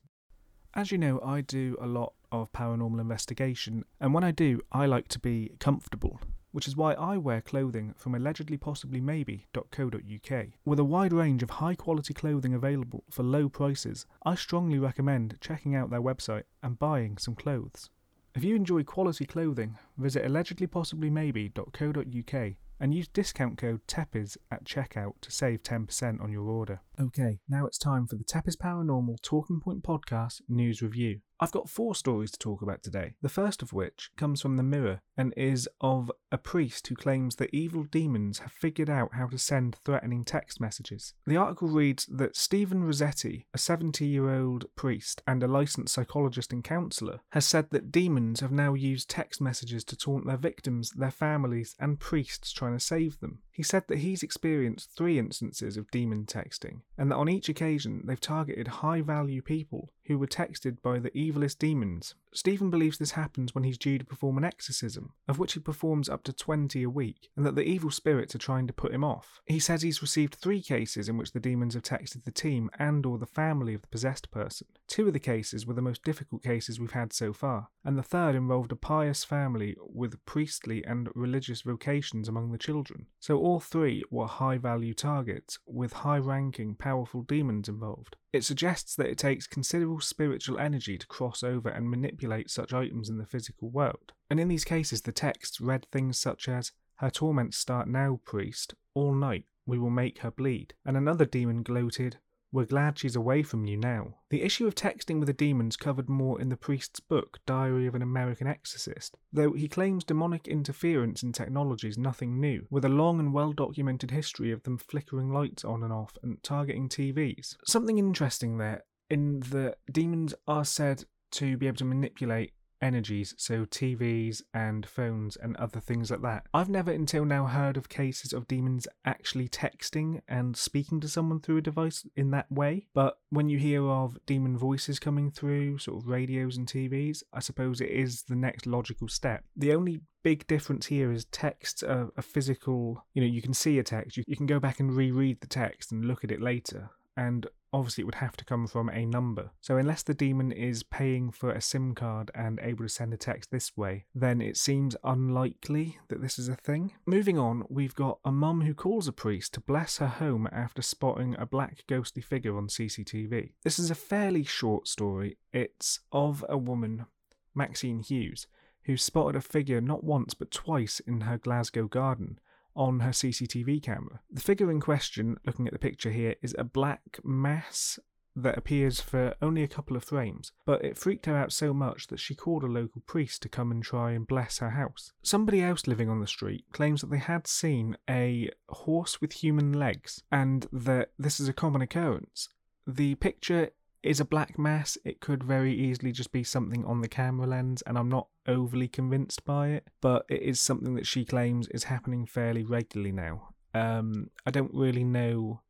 As 0.73 0.93
you 0.93 0.99
know, 0.99 1.21
I 1.25 1.41
do 1.41 1.77
a 1.81 1.87
lot 1.87 2.13
of 2.31 2.53
paranormal 2.53 3.01
investigation, 3.01 3.85
and 4.01 4.15
when 4.15 4.23
I 4.23 4.31
do, 4.31 4.61
I 4.71 4.87
like 4.87 5.09
to 5.09 5.19
be 5.19 5.51
comfortable, 5.59 6.21
which 6.53 6.69
is 6.69 6.77
why 6.77 6.95
I 6.95 7.17
wear 7.17 7.41
clothing 7.41 7.93
from 7.97 8.15
allegedly 8.15 8.57
possibly. 8.57 9.01
With 9.01 10.79
a 10.79 10.85
wide 10.85 11.13
range 11.13 11.43
of 11.43 11.51
high 11.51 11.75
quality 11.75 12.15
clothing 12.15 12.55
available 12.55 13.03
for 13.11 13.25
low 13.25 13.49
prices, 13.49 14.07
I 14.25 14.37
strongly 14.37 14.79
recommend 14.79 15.39
checking 15.41 15.75
out 15.75 15.91
their 15.91 16.01
website 16.01 16.45
and 16.63 16.79
buying 16.79 17.19
some 17.19 17.35
clothes. 17.35 17.91
If 18.37 18.45
you 18.45 18.55
enjoy 18.55 18.85
quality 18.85 19.27
clothing, 19.27 19.77
visit 19.99 20.25
allegedlypossiblymaybe.co.uk 20.25 22.55
and 22.81 22.95
use 22.95 23.07
discount 23.07 23.59
code 23.59 23.87
TEPIS 23.87 24.37
at 24.51 24.65
checkout 24.65 25.13
to 25.21 25.31
save 25.31 25.63
10% 25.63 26.23
on 26.23 26.33
your 26.33 26.49
order. 26.49 26.81
Okay, 26.99 27.39
now 27.49 27.67
it's 27.67 27.79
time 27.79 28.07
for 28.07 28.17
the 28.17 28.25
Tepes 28.25 28.57
Paranormal 28.57 29.23
Talking 29.23 29.61
Point 29.61 29.83
Podcast 29.83 30.41
News 30.49 30.83
Review. 30.83 31.21
I've 31.43 31.53
got 31.53 31.71
four 31.71 31.95
stories 31.95 32.31
to 32.33 32.39
talk 32.39 32.61
about 32.61 32.83
today, 32.83 33.15
the 33.23 33.31
first 33.31 33.63
of 33.63 33.73
which 33.73 34.11
comes 34.19 34.43
from 34.43 34.59
the 34.59 34.63
Mirror 34.63 35.01
and 35.17 35.33
is 35.39 35.67
of 35.81 36.13
a 36.31 36.37
priest 36.37 36.87
who 36.87 36.95
claims 36.95 37.37
that 37.37 37.55
evil 37.55 37.85
demons 37.85 38.41
have 38.41 38.53
figured 38.53 38.91
out 38.91 39.15
how 39.15 39.27
to 39.29 39.39
send 39.39 39.77
threatening 39.83 40.23
text 40.23 40.61
messages. 40.61 41.15
The 41.27 41.39
article 41.39 41.69
reads 41.69 42.05
that 42.07 42.37
Stephen 42.37 42.85
Rossetti, 42.85 43.47
a 43.55 43.59
70 43.59 44.05
year 44.07 44.29
old 44.29 44.67
priest 44.77 45.23
and 45.27 45.43
a 45.43 45.49
licensed 45.49 45.95
psychologist 45.95 46.53
and 46.53 46.63
counsellor, 46.63 47.21
has 47.33 47.47
said 47.47 47.71
that 47.71 47.91
demons 47.91 48.41
have 48.41 48.53
now 48.53 48.75
used 48.75 49.09
text 49.09 49.41
messages 49.41 49.83
to 49.85 49.97
taunt 49.97 50.27
their 50.27 50.37
victims, 50.37 50.91
their 50.91 51.11
families, 51.11 51.75
and 51.81 51.99
priests 51.99 52.53
trying 52.53 52.70
to 52.79 52.85
save 52.85 53.21
them. 53.21 53.39
He 53.53 53.63
said 53.63 53.85
that 53.89 53.99
he's 53.99 54.23
experienced 54.23 54.97
three 54.97 55.19
instances 55.19 55.77
of 55.77 55.91
demon 55.91 56.25
texting, 56.25 56.81
and 56.97 57.11
that 57.11 57.17
on 57.17 57.29
each 57.29 57.49
occasion 57.49 58.03
they've 58.05 58.21
targeted 58.21 58.69
high 58.69 59.01
value 59.01 59.43
people 59.43 59.93
who 60.11 60.19
were 60.19 60.27
texted 60.27 60.83
by 60.83 60.99
the 60.99 61.11
evilest 61.11 61.59
demons. 61.59 62.17
Stephen 62.33 62.69
believes 62.69 62.99
this 62.99 63.13
happens 63.13 63.55
when 63.55 63.65
he's 63.65 63.79
due 63.79 63.97
to 63.99 64.05
perform 64.05 64.39
an 64.39 64.45
exorcism, 64.45 65.13
of 65.29 65.39
which 65.39 65.55
he 65.55 65.61
performs 65.61 66.09
up 66.09 66.25
to 66.25 66.33
20 66.33 66.83
a 66.83 66.91
week, 66.91 67.29
and 67.37 67.47
that 67.47 67.55
the 67.55 67.63
evil 67.63 67.91
spirits 67.91 68.35
are 68.35 68.39
trying 68.39 68.67
to 68.67 68.73
put 68.73 68.93
him 68.93 69.05
off. 69.05 69.41
He 69.47 69.61
says 69.61 69.83
he's 69.83 70.03
received 70.03 70.35
three 70.35 70.63
cases 70.63 71.09
in 71.09 71.17
which 71.17 71.33
the 71.33 71.41
demons 71.41 71.75
have 71.75 71.83
texted 71.85 72.25
the 72.25 72.33
team 72.33 72.71
and 72.79 73.07
or 73.07 73.19
the 73.19 73.27
family 73.27 73.75
of 73.75 73.83
the 73.83 73.89
possessed 73.89 74.31
person. 74.31 74.67
Two 74.89 75.07
of 75.07 75.13
the 75.13 75.21
cases 75.21 75.67
were 75.67 75.75
the 75.75 75.83
most 75.83 76.03
difficult 76.03 76.43
cases 76.43 76.81
we've 76.81 76.91
had 76.91 77.13
so 77.13 77.33
far, 77.33 77.69
and 77.85 77.97
the 77.97 78.03
third 78.03 78.35
involved 78.35 78.73
a 78.73 78.77
pious 78.77 79.23
family 79.23 79.77
with 79.81 80.25
priestly 80.27 80.85
and 80.85 81.09
religious 81.15 81.63
vocations 81.63 82.29
among 82.29 82.51
the 82.51 82.59
children. 82.59 83.07
So 83.21 83.39
three 83.59 84.05
were 84.11 84.27
high 84.27 84.59
value 84.59 84.95
targets, 84.95 85.59
with 85.67 85.93
high 85.93 86.19
ranking, 86.19 86.75
powerful 86.77 87.23
demons 87.23 87.69
involved. 87.69 88.17
It 88.33 88.45
suggests 88.45 88.95
that 88.95 89.09
it 89.09 89.19
takes 89.19 89.47
considerable 89.47 90.01
spiritual 90.01 90.59
energy 90.59 90.97
to 90.99 91.07
cross 91.07 91.43
over 91.43 91.69
and 91.69 91.91
manipulate 91.91 92.51
such 92.51 92.73
items 92.73 93.09
in 93.09 93.19
the 93.19 93.27
physical 93.27 93.71
world. 93.71 94.13
And 94.29 94.39
in 94.39 94.49
these 94.49 94.65
cases, 94.65 95.03
the 95.03 95.11
texts 95.11 95.61
read 95.61 95.87
things 95.91 96.21
such 96.21 96.49
as, 96.49 96.71
Her 96.97 97.11
torments 97.11 97.57
start 97.57 97.89
now, 97.89 98.21
priest, 98.25 98.75
all 98.95 99.15
night, 99.15 99.47
we 99.67 99.79
will 99.79 99.91
make 99.91 100.19
her 100.19 100.31
bleed. 100.31 100.75
And 100.85 100.97
another 100.97 101.25
demon 101.25 101.63
gloated, 101.63 102.19
we're 102.53 102.65
glad 102.65 102.99
she's 102.99 103.17
away 103.17 103.43
from 103.43 103.65
you 103.65 103.77
now. 103.77 104.15
The 104.31 104.43
issue 104.43 104.67
of 104.67 104.75
texting 104.75 105.19
with 105.19 105.29
the 105.29 105.33
demons 105.33 105.77
covered 105.77 106.09
more 106.09 106.41
in 106.41 106.49
the 106.49 106.57
priest's 106.57 107.01
book, 107.01 107.39
Diary 107.47 107.87
of 107.87 107.95
an 107.95 108.03
American 108.03 108.47
Exorcist, 108.47 109.17
though 109.33 109.53
he 109.53 109.69
claims 109.69 110.05
demonic 110.05 110.49
interference 110.49 111.23
in 111.23 111.33
technology 111.33 111.89
is 111.89 111.99
nothing 111.99 112.41
new, 112.41 112.67
with 112.71 112.85
a 112.85 112.89
long 112.89 113.21
and 113.21 113.33
well 113.33 113.53
documented 113.53 114.11
history 114.11 114.51
of 114.51 114.63
them 114.65 114.79
flickering 114.79 115.33
lights 115.33 115.65
on 115.65 115.83
and 115.83 115.93
off 115.93 116.17
and 116.23 116.43
targeting 116.43 116.89
TVs. 116.89 117.57
Something 117.65 117.99
interesting 117.99 118.59
there, 118.59 118.85
in 119.09 119.41
that 119.51 119.77
demons 119.91 120.35
are 120.49 120.65
said 120.65 121.05
to 121.33 121.57
be 121.57 121.67
able 121.67 121.77
to 121.77 121.85
manipulate 121.85 122.53
energies, 122.81 123.35
so 123.37 123.65
TVs 123.65 124.43
and 124.55 124.87
phones 124.87 125.37
and 125.37 125.57
other 125.57 125.81
things 125.81 126.11
like 126.11 126.23
that. 126.23 126.47
I've 126.53 126.69
never 126.69 126.91
until 126.91 127.25
now 127.25 127.47
heard 127.47 127.77
of 127.77 127.89
cases 127.89 128.33
of 128.33 128.49
demons 128.49 128.87
actually 129.05 129.49
texting 129.49 130.21
and 130.29 130.57
speaking 130.57 131.01
to 131.01 131.09
someone 131.09 131.41
through 131.41 131.59
a 131.59 131.63
device 131.63 132.07
in 132.17 132.31
that 132.33 132.51
way, 132.51 132.87
but 132.95 133.19
when 133.31 133.49
you 133.49 133.59
hear 133.59 133.87
of 133.89 134.19
demon 134.27 134.57
voices 134.57 134.99
coming 134.99 135.31
through 135.31 135.79
sort 135.79 136.03
of 136.03 136.09
radios 136.09 136.57
and 136.57 136.67
TVs, 136.67 137.23
I 137.33 137.41
suppose 137.41 137.81
it 137.81 137.91
is 137.91 138.23
the 138.23 138.37
next 138.37 138.67
logical 138.67 139.09
step. 139.09 139.45
The 139.57 139.75
only 139.75 140.01
big 140.23 140.47
difference 140.47 140.87
here 140.87 141.11
is 141.13 141.25
text 141.27 141.83
a, 141.83 142.09
a 142.17 142.21
physical 142.21 143.07
you 143.15 143.23
know 143.23 143.27
you 143.27 143.41
can 143.41 143.55
see 143.55 143.79
a 143.79 143.83
text 143.83 144.19
you, 144.19 144.25
you 144.27 144.37
can 144.37 144.45
go 144.45 144.61
back 144.61 144.79
and 144.79 144.95
reread 144.95 145.41
the 145.41 145.47
text 145.47 145.91
and 145.93 146.05
look 146.05 146.23
at 146.23 146.31
it 146.31 146.43
later 146.43 146.91
and 147.17 147.47
obviously 147.73 148.03
it 148.03 148.05
would 148.07 148.17
have 148.17 148.37
to 148.37 148.45
come 148.45 148.67
from 148.67 148.89
a 148.91 149.07
number. 149.07 149.51
So 149.61 149.77
unless 149.77 150.03
the 150.03 150.15
demon 150.15 150.53
is 150.53 150.83
paying 150.83 151.31
for 151.31 151.51
a 151.51 151.61
SIM 151.61 151.95
card 151.95 152.31
and 152.35 152.59
able 152.63 152.85
to 152.85 152.89
send 152.89 153.15
a 153.15 153.17
text 153.17 153.51
this 153.51 153.77
way, 153.77 154.07
then 154.15 154.41
it 154.41 154.57
seems 154.57 154.97
unlikely 155.05 155.99
that 156.09 156.21
this 156.21 156.39
is 156.39 156.49
a 156.49 156.57
thing. 156.57 156.93
Moving 157.07 157.39
on, 157.39 157.65
we've 157.69 157.95
got 157.95 158.19
a 158.25 158.33
mum 158.33 158.63
who 158.63 158.75
calls 158.75 159.09
a 159.09 159.13
priest 159.13 159.55
to 159.55 159.61
bless 159.61 159.99
her 159.99 160.09
home 160.09 160.49
after 160.51 160.83
spotting 160.83 161.37
a 161.39 161.47
black 161.47 161.85
ghostly 161.87 162.23
figure 162.23 162.57
on 162.57 162.69
CCTV. 162.69 163.53
This 163.63 163.79
is 163.79 163.91
a 163.91 163.95
fairly 163.95 164.45
short 164.45 164.89
story. 164.89 165.37
It's 165.53 166.01
of 166.13 166.45
a 166.49 166.59
woman, 166.59 167.07
Maxine 167.55 168.01
Hughes, 168.01 168.47
who 168.85 168.97
spotted 168.97 169.37
a 169.37 169.41
figure 169.41 169.81
not 169.81 170.03
once 170.03 170.35
but 170.35 170.51
twice 170.51 171.01
in 171.01 171.23
her 171.23 171.39
Glasgow 171.39 171.87
garden 171.87 172.39
on 172.81 173.01
her 173.01 173.11
CCTV 173.11 173.83
camera. 173.83 174.21
The 174.33 174.41
figure 174.41 174.71
in 174.71 174.81
question, 174.81 175.37
looking 175.45 175.67
at 175.67 175.75
the 175.75 175.79
picture 175.79 176.11
here, 176.11 176.35
is 176.41 176.57
a 176.59 176.65
black 176.65 177.21
mass 177.23 177.99
that 178.35 178.57
appears 178.57 179.03
for 179.03 179.35
only 179.43 179.63
a 179.63 179.69
couple 179.69 179.99
of 179.99 180.05
frames, 180.05 180.53
but 180.65 180.83
it 180.83 180.97
freaked 180.97 181.27
her 181.27 181.37
out 181.37 181.53
so 181.53 181.75
much 181.75 182.07
that 182.07 182.19
she 182.19 182.35
called 182.35 182.65
a 182.65 182.69
local 182.69 183.03
priest 183.03 183.43
to 183.43 183.51
come 183.51 183.71
and 183.71 183.83
try 183.83 184.13
and 184.13 184.27
bless 184.27 184.59
her 184.59 184.71
house. 184.71 185.13
Somebody 185.23 185.63
else 185.63 185.87
living 185.87 186.09
on 186.09 186.21
the 186.21 186.27
street 186.27 186.65
claims 186.73 187.03
that 187.03 187.11
they 187.11 187.19
had 187.19 187.47
seen 187.47 187.99
a 188.09 188.51
horse 188.71 189.21
with 189.21 189.33
human 189.33 189.75
legs 189.75 190.23
and 190.33 190.67
that 190.73 191.11
this 191.19 191.39
is 191.39 191.49
a 191.49 191.53
common 191.53 191.83
occurrence. 191.83 192.49
The 192.87 193.15
picture 193.17 193.71
is 194.03 194.21
a 194.21 194.25
black 194.25 194.59
mass. 194.59 194.97
It 195.05 195.21
could 195.21 195.45
very 195.45 195.75
easily 195.75 196.13
just 196.13 196.33
be 196.33 196.45
something 196.45 196.85
on 196.85 197.01
the 197.01 197.09
camera 197.09 197.47
lens, 197.47 197.83
and 197.87 197.99
I'm 197.99 198.09
not 198.09 198.29
overly 198.47 198.89
convinced 198.89 199.45
by 199.45 199.69
it, 199.69 199.89
but 200.01 200.25
it 200.29 200.43
is 200.43 200.61
something 200.61 200.95
that 200.95 201.07
she 201.07 201.25
claims 201.25 201.69
is 201.69 201.85
happening 201.85 202.27
fairly 202.27 202.65
regularly 202.65 203.13
now. 203.13 203.49
Um, 203.75 204.31
I 204.47 204.51
don't 204.51 204.75
really 204.75 205.05
know 205.05 205.61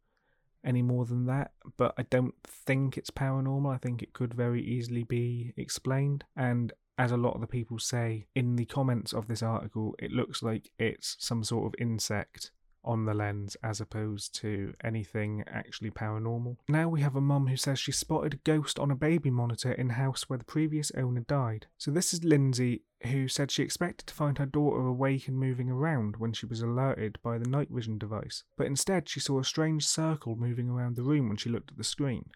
any 0.65 0.83
more 0.83 1.05
than 1.05 1.27
that, 1.27 1.53
but 1.77 1.95
I 1.99 2.03
don't 2.05 2.35
think 2.47 2.97
it's 2.97 3.11
paranormal. 3.11 3.75
I 3.75 3.79
think 3.79 4.03
it 4.03 4.13
could 4.13 4.35
very 4.35 4.63
easily 4.63 5.05
be 5.05 5.53
explained. 5.57 6.25
And 6.37 6.73
as 6.99 7.13
a 7.13 7.17
lot 7.17 7.35
of 7.35 7.41
the 7.41 7.47
people 7.47 7.79
say 7.79 8.27
in 8.35 8.57
the 8.57 8.67
comments 8.67 9.13
of 9.13 9.27
this 9.27 9.43
article, 9.43 9.95
it 9.99 10.13
looks 10.13 10.43
like 10.43 10.71
it's 10.79 11.17
some 11.19 11.43
sort 11.45 11.67
of 11.67 11.81
insect 11.81 12.53
on 12.85 13.05
the 13.05 13.15
lens 13.15 13.57
as 13.63 13.81
opposed 13.81 14.35
to 14.37 14.75
anything 14.83 15.45
actually 15.47 15.91
paranormal. 15.91 16.57
Now 16.69 16.89
we 16.89 17.01
have 17.01 17.17
a 17.17 17.21
mum 17.21 17.47
who 17.47 17.57
says 17.57 17.79
she 17.79 17.93
spotted 17.93 18.35
a 18.35 18.39
ghost 18.39 18.79
on 18.79 18.91
a 18.91 18.97
baby 18.97 19.31
monitor 19.31 19.73
in 19.73 19.91
a 19.91 19.95
house 19.95 20.29
where 20.29 20.39
the 20.39 20.45
previous 20.45 20.91
owner 20.97 21.21
died. 21.21 21.67
So 21.79 21.91
this 21.91 22.13
is 22.13 22.25
Lindsay 22.25 22.83
who 23.05 23.29
said 23.29 23.51
she 23.51 23.63
expected 23.63 24.07
to 24.07 24.15
find 24.15 24.39
her 24.39 24.47
daughter 24.47 24.87
awake 24.87 25.27
and 25.27 25.39
moving 25.39 25.71
around 25.71 26.17
when 26.17 26.33
she 26.33 26.47
was 26.47 26.61
alerted 26.61 27.19
by 27.23 27.39
the 27.39 27.49
night 27.49 27.69
vision 27.71 27.99
device, 27.99 28.45
but 28.57 28.67
instead 28.67 29.09
she 29.09 29.21
saw 29.21 29.41
a 29.41 29.45
strange 29.45 29.87
circle 29.87 30.37
moving 30.37 30.69
around 30.69 30.97
the 30.97 31.03
room 31.03 31.29
when 31.29 31.37
she 31.37 31.49
looked 31.49 31.71
at 31.71 31.79
the 31.79 31.85
screen. 31.85 32.31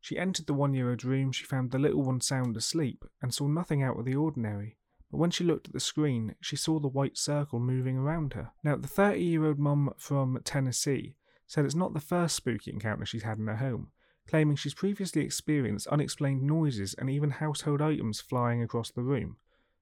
She 0.00 0.18
entered 0.18 0.46
the 0.46 0.54
one 0.54 0.74
year 0.74 0.90
old's 0.90 1.04
room, 1.04 1.32
she 1.32 1.44
found 1.44 1.70
the 1.70 1.78
little 1.78 2.02
one 2.02 2.20
sound 2.20 2.56
asleep 2.56 3.04
and 3.22 3.32
saw 3.32 3.48
nothing 3.48 3.82
out 3.82 3.98
of 3.98 4.04
the 4.04 4.14
ordinary 4.14 4.76
but 5.16 5.20
when 5.20 5.30
she 5.30 5.44
looked 5.44 5.68
at 5.68 5.72
the 5.72 5.80
screen, 5.80 6.34
she 6.42 6.56
saw 6.56 6.78
the 6.78 6.88
white 6.88 7.16
circle 7.16 7.58
moving 7.58 7.96
around 7.96 8.34
her. 8.34 8.50
Now, 8.62 8.76
the 8.76 8.86
30 8.86 9.18
year 9.18 9.46
old 9.46 9.58
mum 9.58 9.94
from 9.96 10.38
Tennessee 10.44 11.14
said 11.46 11.64
it's 11.64 11.74
not 11.74 11.94
the 11.94 12.00
first 12.00 12.36
spooky 12.36 12.70
encounter 12.70 13.06
she's 13.06 13.22
had 13.22 13.38
in 13.38 13.46
her 13.46 13.56
home, 13.56 13.92
claiming 14.28 14.56
she's 14.56 14.74
previously 14.74 15.22
experienced 15.22 15.86
unexplained 15.86 16.42
noises 16.42 16.92
and 16.98 17.08
even 17.08 17.30
household 17.30 17.80
items 17.80 18.20
flying 18.20 18.62
across 18.62 18.90
the 18.90 19.00
room. 19.00 19.38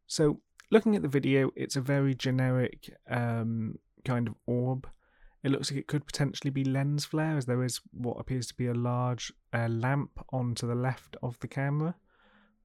So, 0.07 0.41
looking 0.71 0.95
at 0.95 1.03
the 1.03 1.09
video, 1.09 1.51
it's 1.57 1.75
a 1.75 1.81
very 1.81 2.15
generic 2.15 2.95
um, 3.11 3.81
kind 4.05 4.29
of 4.29 4.37
orb. 4.47 4.87
It 5.43 5.51
looks 5.51 5.69
like 5.69 5.81
it 5.81 5.89
could 5.89 6.07
potentially 6.07 6.51
be 6.51 6.63
lens 6.63 7.07
flare, 7.07 7.37
as 7.37 7.47
there 7.47 7.65
is 7.65 7.81
what 7.91 8.21
appears 8.21 8.47
to 8.47 8.55
be 8.55 8.69
a 8.69 8.73
large 8.73 9.33
uh, 9.53 9.67
lamp 9.67 10.13
onto 10.33 10.69
the 10.69 10.77
left 10.77 11.17
of 11.25 11.41
the 11.41 11.49
camera. 11.49 11.97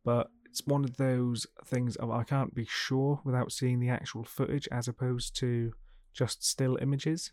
But 0.05 0.29
it's 0.49 0.65
one 0.65 0.83
of 0.83 0.97
those 0.97 1.45
things 1.63 1.95
of 1.97 2.09
I 2.09 2.23
can't 2.23 2.55
be 2.55 2.65
sure 2.65 3.21
without 3.23 3.51
seeing 3.51 3.79
the 3.79 3.89
actual 3.89 4.23
footage 4.23 4.67
as 4.71 4.87
opposed 4.87 5.35
to 5.37 5.73
just 6.13 6.45
still 6.45 6.77
images. 6.81 7.31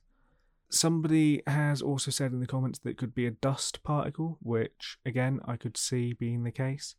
Somebody 0.68 1.42
has 1.46 1.80
also 1.80 2.10
said 2.10 2.32
in 2.32 2.40
the 2.40 2.46
comments 2.46 2.78
that 2.80 2.90
it 2.90 2.98
could 2.98 3.14
be 3.14 3.26
a 3.26 3.30
dust 3.30 3.82
particle, 3.82 4.38
which 4.42 4.98
again 5.06 5.40
I 5.44 5.56
could 5.56 5.76
see 5.76 6.12
being 6.12 6.44
the 6.44 6.50
case. 6.50 6.94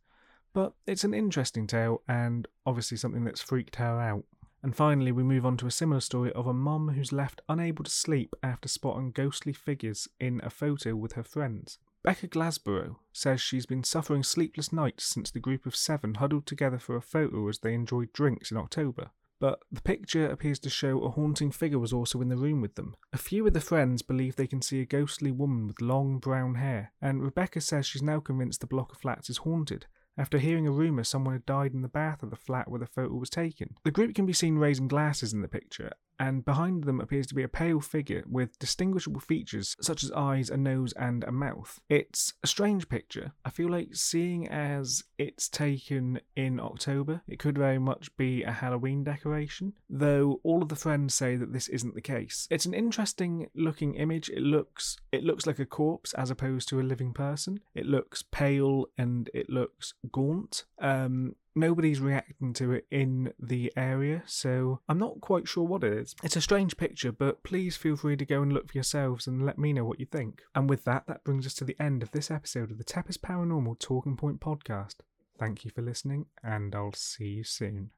But 0.52 0.72
it's 0.86 1.04
an 1.04 1.14
interesting 1.14 1.66
tale 1.66 2.02
and 2.08 2.48
obviously 2.66 2.96
something 2.96 3.24
that's 3.24 3.42
freaked 3.42 3.76
her 3.76 4.00
out. 4.00 4.24
And 4.62 4.74
finally, 4.74 5.12
we 5.12 5.22
move 5.22 5.46
on 5.46 5.56
to 5.58 5.66
a 5.66 5.70
similar 5.70 6.00
story 6.00 6.32
of 6.32 6.48
a 6.48 6.52
mum 6.52 6.88
who's 6.88 7.12
left 7.12 7.42
unable 7.48 7.84
to 7.84 7.90
sleep 7.90 8.34
after 8.42 8.68
spotting 8.68 9.12
ghostly 9.12 9.52
figures 9.52 10.08
in 10.18 10.40
a 10.42 10.50
photo 10.50 10.96
with 10.96 11.12
her 11.12 11.22
friends. 11.22 11.78
Becca 12.02 12.28
Glasborough 12.28 12.96
says 13.12 13.40
she's 13.40 13.66
been 13.66 13.84
suffering 13.84 14.22
sleepless 14.22 14.72
nights 14.72 15.04
since 15.04 15.30
the 15.30 15.40
group 15.40 15.66
of 15.66 15.76
seven 15.76 16.14
huddled 16.14 16.46
together 16.46 16.78
for 16.78 16.96
a 16.96 17.02
photo 17.02 17.48
as 17.48 17.58
they 17.58 17.74
enjoyed 17.74 18.12
drinks 18.12 18.50
in 18.50 18.56
October. 18.56 19.10
But 19.40 19.60
the 19.70 19.80
picture 19.80 20.28
appears 20.28 20.58
to 20.60 20.70
show 20.70 21.00
a 21.00 21.10
haunting 21.10 21.52
figure 21.52 21.78
was 21.78 21.92
also 21.92 22.20
in 22.20 22.28
the 22.28 22.36
room 22.36 22.60
with 22.60 22.74
them. 22.74 22.96
A 23.12 23.18
few 23.18 23.46
of 23.46 23.52
the 23.52 23.60
friends 23.60 24.02
believe 24.02 24.34
they 24.34 24.48
can 24.48 24.62
see 24.62 24.80
a 24.80 24.86
ghostly 24.86 25.30
woman 25.30 25.66
with 25.66 25.80
long 25.80 26.18
brown 26.18 26.56
hair, 26.56 26.92
and 27.00 27.22
Rebecca 27.22 27.60
says 27.60 27.86
she's 27.86 28.02
now 28.02 28.18
convinced 28.18 28.60
the 28.60 28.66
block 28.66 28.92
of 28.92 28.98
flats 28.98 29.30
is 29.30 29.38
haunted, 29.38 29.86
after 30.16 30.38
hearing 30.38 30.66
a 30.66 30.72
rumour 30.72 31.04
someone 31.04 31.34
had 31.34 31.46
died 31.46 31.72
in 31.72 31.82
the 31.82 31.88
bath 31.88 32.24
of 32.24 32.30
the 32.30 32.36
flat 32.36 32.68
where 32.68 32.80
the 32.80 32.86
photo 32.86 33.14
was 33.14 33.30
taken. 33.30 33.76
The 33.84 33.92
group 33.92 34.14
can 34.16 34.26
be 34.26 34.32
seen 34.32 34.56
raising 34.56 34.88
glasses 34.88 35.32
in 35.32 35.42
the 35.42 35.48
picture, 35.48 35.92
and 36.18 36.44
behind 36.44 36.84
them 36.84 37.00
appears 37.00 37.26
to 37.28 37.34
be 37.34 37.42
a 37.42 37.48
pale 37.48 37.80
figure 37.80 38.24
with 38.28 38.58
distinguishable 38.58 39.20
features 39.20 39.76
such 39.80 40.02
as 40.02 40.12
eyes, 40.12 40.50
a 40.50 40.56
nose, 40.56 40.92
and 40.94 41.24
a 41.24 41.32
mouth. 41.32 41.80
It's 41.88 42.34
a 42.42 42.46
strange 42.46 42.88
picture. 42.88 43.32
I 43.44 43.50
feel 43.50 43.68
like 43.68 43.94
seeing 43.94 44.48
as 44.48 45.04
it's 45.18 45.48
taken 45.48 46.20
in 46.36 46.60
October, 46.60 47.22
it 47.26 47.38
could 47.38 47.58
very 47.58 47.78
much 47.78 48.16
be 48.16 48.42
a 48.42 48.52
Halloween 48.52 49.04
decoration, 49.04 49.74
though 49.88 50.40
all 50.42 50.62
of 50.62 50.68
the 50.68 50.76
friends 50.76 51.14
say 51.14 51.36
that 51.36 51.52
this 51.52 51.68
isn't 51.68 51.94
the 51.94 52.00
case. 52.00 52.46
It's 52.50 52.66
an 52.66 52.74
interesting 52.74 53.48
looking 53.54 53.94
image. 53.94 54.28
It 54.30 54.42
looks 54.42 54.96
it 55.12 55.24
looks 55.24 55.46
like 55.46 55.58
a 55.58 55.66
corpse 55.66 56.12
as 56.14 56.30
opposed 56.30 56.68
to 56.68 56.80
a 56.80 56.82
living 56.82 57.12
person. 57.12 57.60
It 57.74 57.86
looks 57.86 58.22
pale 58.30 58.86
and 58.96 59.30
it 59.34 59.48
looks 59.48 59.94
gaunt. 60.10 60.64
Um, 60.80 61.34
nobody's 61.58 62.00
reacting 62.00 62.52
to 62.54 62.72
it 62.72 62.86
in 62.90 63.32
the 63.38 63.72
area, 63.76 64.22
so 64.26 64.80
I'm 64.88 64.98
not 64.98 65.20
quite 65.20 65.48
sure 65.48 65.64
what 65.64 65.84
it 65.84 65.92
is. 65.92 66.14
It's 66.22 66.36
a 66.36 66.40
strange 66.40 66.76
picture, 66.76 67.12
but 67.12 67.42
please 67.42 67.76
feel 67.76 67.96
free 67.96 68.16
to 68.16 68.24
go 68.24 68.42
and 68.42 68.52
look 68.52 68.70
for 68.70 68.76
yourselves 68.76 69.26
and 69.26 69.44
let 69.44 69.58
me 69.58 69.72
know 69.72 69.84
what 69.84 70.00
you 70.00 70.06
think. 70.06 70.42
And 70.54 70.68
with 70.68 70.84
that, 70.84 71.06
that 71.06 71.24
brings 71.24 71.46
us 71.46 71.54
to 71.54 71.64
the 71.64 71.76
end 71.80 72.02
of 72.02 72.12
this 72.12 72.30
episode 72.30 72.70
of 72.70 72.78
the 72.78 72.84
Tepes 72.84 73.16
Paranormal 73.18 73.78
Talking 73.78 74.16
Point 74.16 74.40
podcast. 74.40 74.96
Thank 75.38 75.64
you 75.64 75.70
for 75.70 75.82
listening, 75.82 76.26
and 76.42 76.74
I'll 76.74 76.92
see 76.94 77.28
you 77.28 77.44
soon. 77.44 77.90